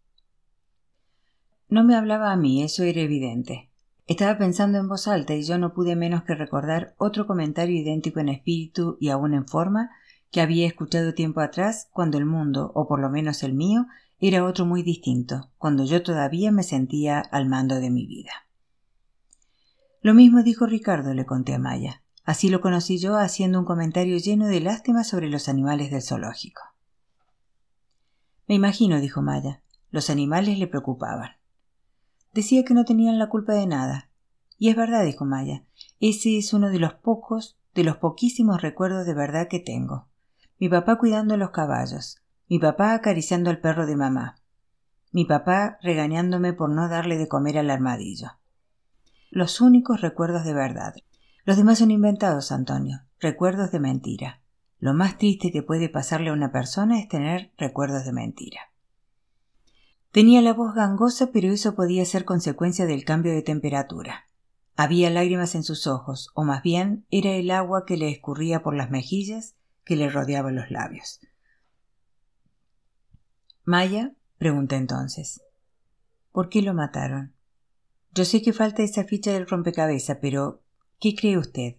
[1.71, 3.71] No me hablaba a mí, eso era evidente.
[4.07, 8.21] Estaba pensando en voz alta y yo no pude menos que recordar otro comentario idéntico
[8.21, 9.91] en espíritu y aún en forma
[10.31, 13.87] que había escuchado tiempo atrás cuando el mundo, o por lo menos el mío,
[14.19, 18.33] era otro muy distinto, cuando yo todavía me sentía al mando de mi vida.
[20.03, 22.03] Lo mismo dijo Ricardo, le conté a Maya.
[22.25, 26.63] Así lo conocí yo haciendo un comentario lleno de lástima sobre los animales del zoológico.
[28.47, 31.31] Me imagino, dijo Maya, los animales le preocupaban.
[32.33, 34.11] Decía que no tenían la culpa de nada.
[34.59, 35.65] Y es verdad, dijo Maya,
[35.99, 40.10] ese es uno de los pocos, de los poquísimos recuerdos de verdad que tengo.
[40.61, 44.37] Mi papá cuidando los caballos, mi papá acariciando al perro de mamá,
[45.11, 48.33] mi papá regañándome por no darle de comer al armadillo.
[49.31, 50.95] Los únicos recuerdos de verdad.
[51.47, 54.43] Los demás son inventados, Antonio, recuerdos de mentira.
[54.79, 58.61] Lo más triste que puede pasarle a una persona es tener recuerdos de mentira.
[60.13, 64.27] Tenía la voz gangosa, pero eso podía ser consecuencia del cambio de temperatura.
[64.77, 68.77] Había lágrimas en sus ojos, o más bien era el agua que le escurría por
[68.77, 69.55] las mejillas
[69.91, 71.19] que le rodeaba los labios.
[73.65, 75.43] Maya, pregunté entonces.
[76.31, 77.35] ¿Por qué lo mataron?
[78.15, 80.63] Yo sé que falta esa ficha del rompecabezas, pero
[81.01, 81.75] ¿qué cree usted?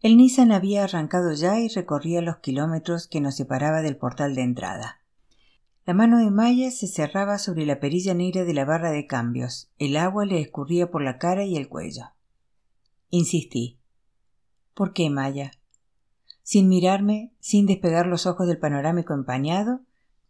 [0.00, 4.42] El Nissan había arrancado ya y recorría los kilómetros que nos separaba del portal de
[4.42, 5.00] entrada.
[5.86, 9.72] La mano de Maya se cerraba sobre la perilla negra de la barra de cambios.
[9.78, 12.12] El agua le escurría por la cara y el cuello.
[13.10, 13.80] Insistí.
[14.72, 15.50] ¿Por qué, Maya?
[16.46, 19.80] Sin mirarme, sin despegar los ojos del panorámico empañado,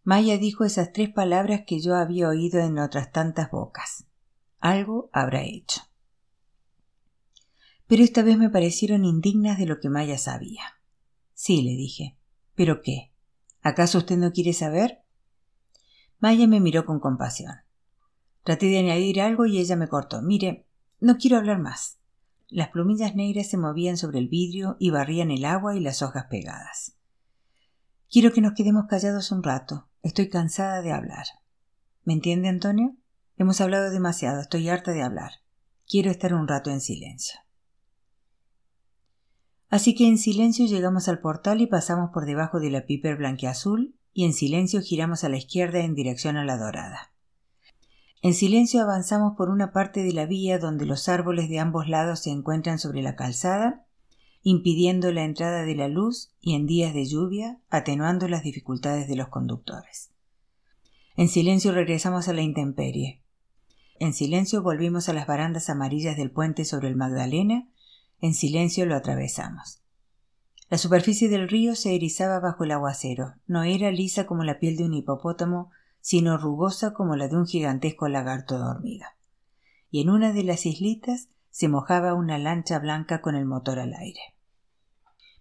[0.03, 4.07] Maya dijo esas tres palabras que yo había oído en otras tantas bocas.
[4.59, 5.83] Algo habrá hecho.
[7.87, 10.63] Pero esta vez me parecieron indignas de lo que Maya sabía.
[11.35, 12.17] Sí, le dije.
[12.55, 13.13] ¿Pero qué?
[13.61, 15.03] ¿Acaso usted no quiere saber?
[16.19, 17.57] Maya me miró con compasión.
[18.43, 20.23] Traté de añadir algo y ella me cortó.
[20.23, 20.67] Mire,
[20.99, 21.96] no quiero hablar más.
[22.49, 26.27] Las plumillas negras se movían sobre el vidrio y barrían el agua y las hojas
[26.31, 26.97] pegadas.
[28.11, 29.89] Quiero que nos quedemos callados un rato.
[30.03, 31.27] Estoy cansada de hablar.
[32.05, 32.97] ¿Me entiende, Antonio?
[33.37, 34.41] Hemos hablado demasiado.
[34.41, 35.33] Estoy harta de hablar.
[35.89, 37.41] Quiero estar un rato en silencio.
[39.69, 43.97] Así que en silencio llegamos al portal y pasamos por debajo de la piper blanqueazul
[44.13, 47.13] y en silencio giramos a la izquierda en dirección a la dorada.
[48.27, 52.25] En silencio avanzamos por una parte de la vía donde los árboles de ambos lados
[52.25, 53.87] se encuentran sobre la calzada
[54.43, 59.15] impidiendo la entrada de la luz y en días de lluvia atenuando las dificultades de
[59.15, 60.11] los conductores.
[61.17, 63.23] En silencio regresamos a la intemperie.
[64.01, 67.69] En silencio volvimos a las barandas amarillas del puente sobre el Magdalena.
[68.21, 69.83] En silencio lo atravesamos.
[70.69, 73.35] La superficie del río se erizaba bajo el aguacero.
[73.47, 75.71] No era lisa como la piel de un hipopótamo,
[76.07, 79.07] sino rugosa como la de un gigantesco lagarto dormido.
[79.91, 83.93] Y en una de las islitas se mojaba una lancha blanca con el motor al
[83.93, 84.21] aire.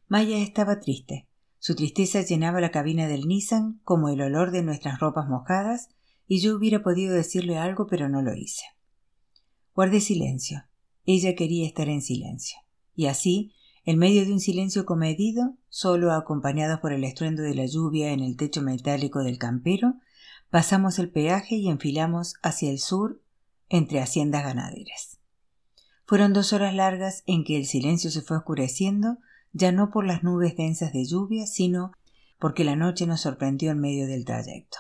[0.07, 1.28] Maya estaba triste.
[1.59, 5.89] Su tristeza llenaba la cabina del Nissan como el olor de nuestras ropas mojadas,
[6.26, 8.66] y yo hubiera podido decirle algo, pero no lo hice.
[9.76, 10.63] Guardé silencio.
[11.05, 12.57] Ella quería estar en silencio.
[12.95, 13.53] Y así,
[13.84, 18.22] en medio de un silencio comedido, solo acompañados por el estruendo de la lluvia en
[18.22, 19.99] el techo metálico del campero,
[20.56, 23.22] pasamos el peaje y enfilamos hacia el sur
[23.68, 25.20] entre haciendas ganaderas.
[26.06, 29.18] Fueron dos horas largas en que el silencio se fue oscureciendo
[29.51, 31.91] ya no por las nubes densas de lluvia, sino
[32.39, 34.78] porque la noche nos sorprendió en medio del trayecto.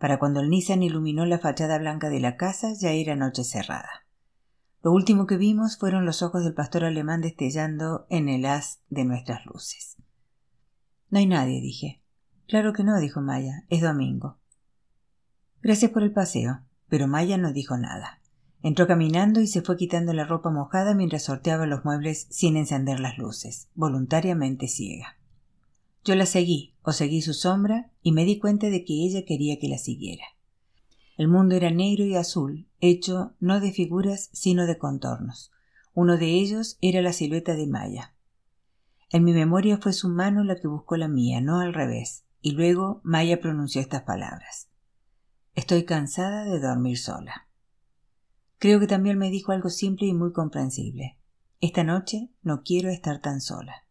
[0.00, 4.04] Para cuando el Nissan iluminó la fachada blanca de la casa ya era noche cerrada.
[4.82, 9.04] Lo último que vimos fueron los ojos del pastor alemán destellando en el haz de
[9.04, 9.98] nuestras luces.
[11.10, 12.02] No hay nadie, dije.
[12.48, 13.66] Claro que no, dijo Maya.
[13.68, 14.40] Es domingo.
[15.64, 16.60] Gracias por el paseo.
[16.88, 18.20] Pero Maya no dijo nada.
[18.62, 23.00] Entró caminando y se fue quitando la ropa mojada mientras sorteaba los muebles sin encender
[23.00, 25.18] las luces, voluntariamente ciega.
[26.04, 29.58] Yo la seguí, o seguí su sombra, y me di cuenta de que ella quería
[29.58, 30.24] que la siguiera.
[31.16, 35.50] El mundo era negro y azul, hecho no de figuras, sino de contornos.
[35.94, 38.14] Uno de ellos era la silueta de Maya.
[39.10, 42.52] En mi memoria fue su mano la que buscó la mía, no al revés, y
[42.52, 44.68] luego Maya pronunció estas palabras.
[45.54, 47.46] Estoy cansada de dormir sola.
[48.58, 51.16] Creo que también me dijo algo simple y muy comprensible.
[51.60, 53.84] Esta noche no quiero estar tan sola.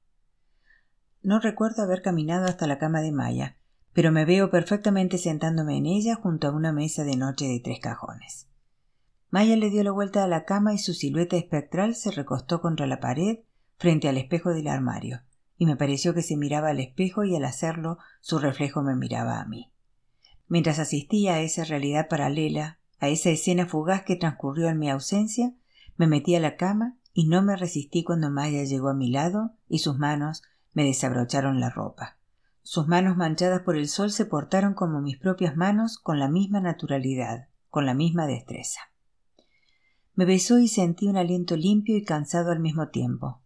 [1.22, 3.56] No recuerdo haber caminado hasta la cama de Maya,
[3.94, 7.80] pero me veo perfectamente sentándome en ella junto a una mesa de noche de tres
[7.80, 8.50] cajones.
[9.30, 12.88] Maya le dio la vuelta a la cama y su silueta espectral se recostó contra
[12.88, 13.40] la pared
[13.78, 15.22] frente al espejo del armario,
[15.58, 19.40] y me pareció que se miraba al espejo y al hacerlo su reflejo me miraba
[19.40, 19.73] a mí.
[20.48, 25.54] Mientras asistía a esa realidad paralela, a esa escena fugaz que transcurrió en mi ausencia,
[25.98, 29.54] me metí a la cama y no me resistí cuando Maya llegó a mi lado
[29.68, 30.42] y sus manos
[30.74, 32.18] me desabrocharon la ropa.
[32.62, 36.62] Sus manos manchadas por el sol se portaron como mis propias manos con la misma
[36.62, 38.80] naturalidad, con la misma destreza.
[40.16, 43.42] Me besó y sentí un aliento limpio y cansado al mismo tiempo,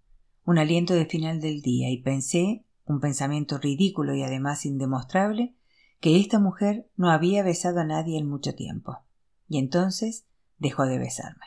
[0.46, 5.57] un aliento de final del día, y pensé, un pensamiento ridículo y además indemostrable,
[6.00, 9.00] que esta mujer no había besado a nadie en mucho tiempo
[9.48, 10.26] y entonces
[10.58, 11.46] dejó de besarme.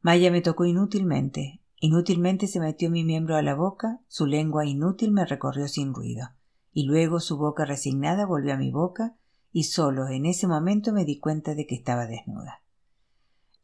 [0.00, 5.12] Maya me tocó inútilmente, inútilmente se metió mi miembro a la boca, su lengua inútil
[5.12, 6.30] me recorrió sin ruido,
[6.72, 9.14] y luego su boca resignada volvió a mi boca,
[9.52, 12.62] y solo en ese momento me di cuenta de que estaba desnuda.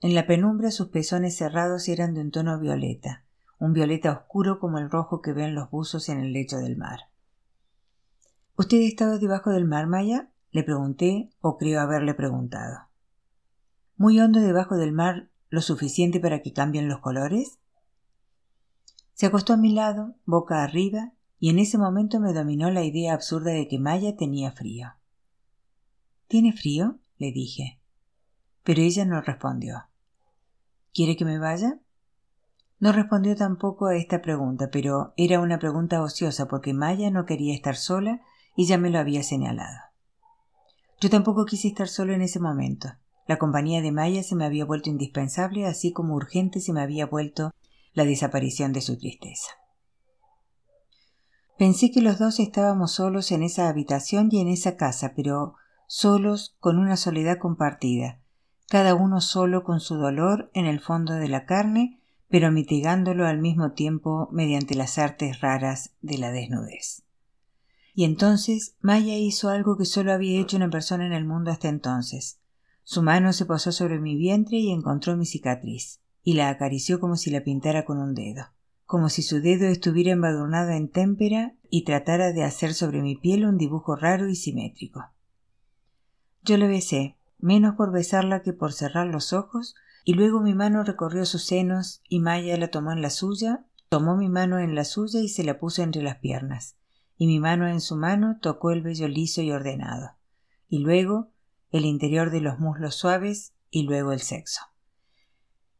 [0.01, 3.25] En la penumbra sus pezones cerrados eran de un tono violeta,
[3.59, 7.08] un violeta oscuro como el rojo que ven los buzos en el lecho del mar.
[8.59, 10.33] ¿Usted ha estado debajo del mar, Maya?
[10.51, 12.89] le pregunté, o creo haberle preguntado.
[13.97, 17.61] ¿Muy hondo debajo del mar lo suficiente para que cambien los colores?
[19.13, 23.15] Se acostó a mi lado, boca arriba, y en ese momento me dominó la idea
[23.15, 24.89] absurda de que Maya tenía frío.
[26.27, 26.99] ¿Tiene frío?
[27.17, 27.81] le dije.
[28.65, 29.85] Pero ella no respondió.
[30.93, 31.79] ¿Quiere que me vaya?
[32.81, 37.55] No respondió tampoco a esta pregunta, pero era una pregunta ociosa porque Maya no quería
[37.55, 38.21] estar sola
[38.59, 39.79] y ya me lo había señalado.
[41.01, 42.89] Yo tampoco quise estar solo en ese momento.
[43.29, 47.07] La compañía de Maya se me había vuelto indispensable, así como urgente se me había
[47.07, 47.53] vuelto
[47.93, 49.53] la desaparición de su tristeza.
[51.57, 55.55] Pensé que los dos estábamos solos en esa habitación y en esa casa, pero
[55.87, 58.19] solos con una soledad compartida,
[58.69, 63.39] cada uno solo con su dolor en el fondo de la carne, pero mitigándolo al
[63.39, 67.05] mismo tiempo mediante las artes raras de la desnudez.
[67.99, 71.69] Y entonces Maya hizo algo que solo había hecho una persona en el mundo hasta
[71.69, 72.39] entonces.
[72.85, 77.17] Su mano se posó sobre mi vientre y encontró mi cicatriz, y la acarició como
[77.17, 78.53] si la pintara con un dedo,
[78.85, 83.45] como si su dedo estuviera embadurnado en témpera y tratara de hacer sobre mi piel
[83.45, 85.01] un dibujo raro y simétrico.
[86.45, 89.75] Yo le besé, menos por besarla que por cerrar los ojos,
[90.05, 94.17] y luego mi mano recorrió sus senos y Maya la tomó en la suya, tomó
[94.17, 96.78] mi mano en la suya y se la puso entre las piernas,
[97.19, 100.13] y mi mano en su mano tocó el vello liso y ordenado,
[100.69, 101.33] y luego
[101.71, 104.63] el interior de los muslos suaves y luego el sexo.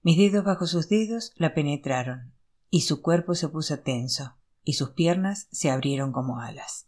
[0.03, 2.33] Mis dedos bajo sus dedos la penetraron,
[2.71, 6.87] y su cuerpo se puso tenso, y sus piernas se abrieron como alas.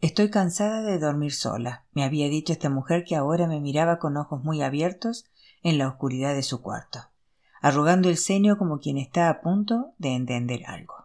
[0.00, 4.16] Estoy cansada de dormir sola, me había dicho esta mujer que ahora me miraba con
[4.16, 5.24] ojos muy abiertos
[5.62, 7.00] en la oscuridad de su cuarto,
[7.60, 11.03] arrugando el ceño como quien está a punto de entender algo.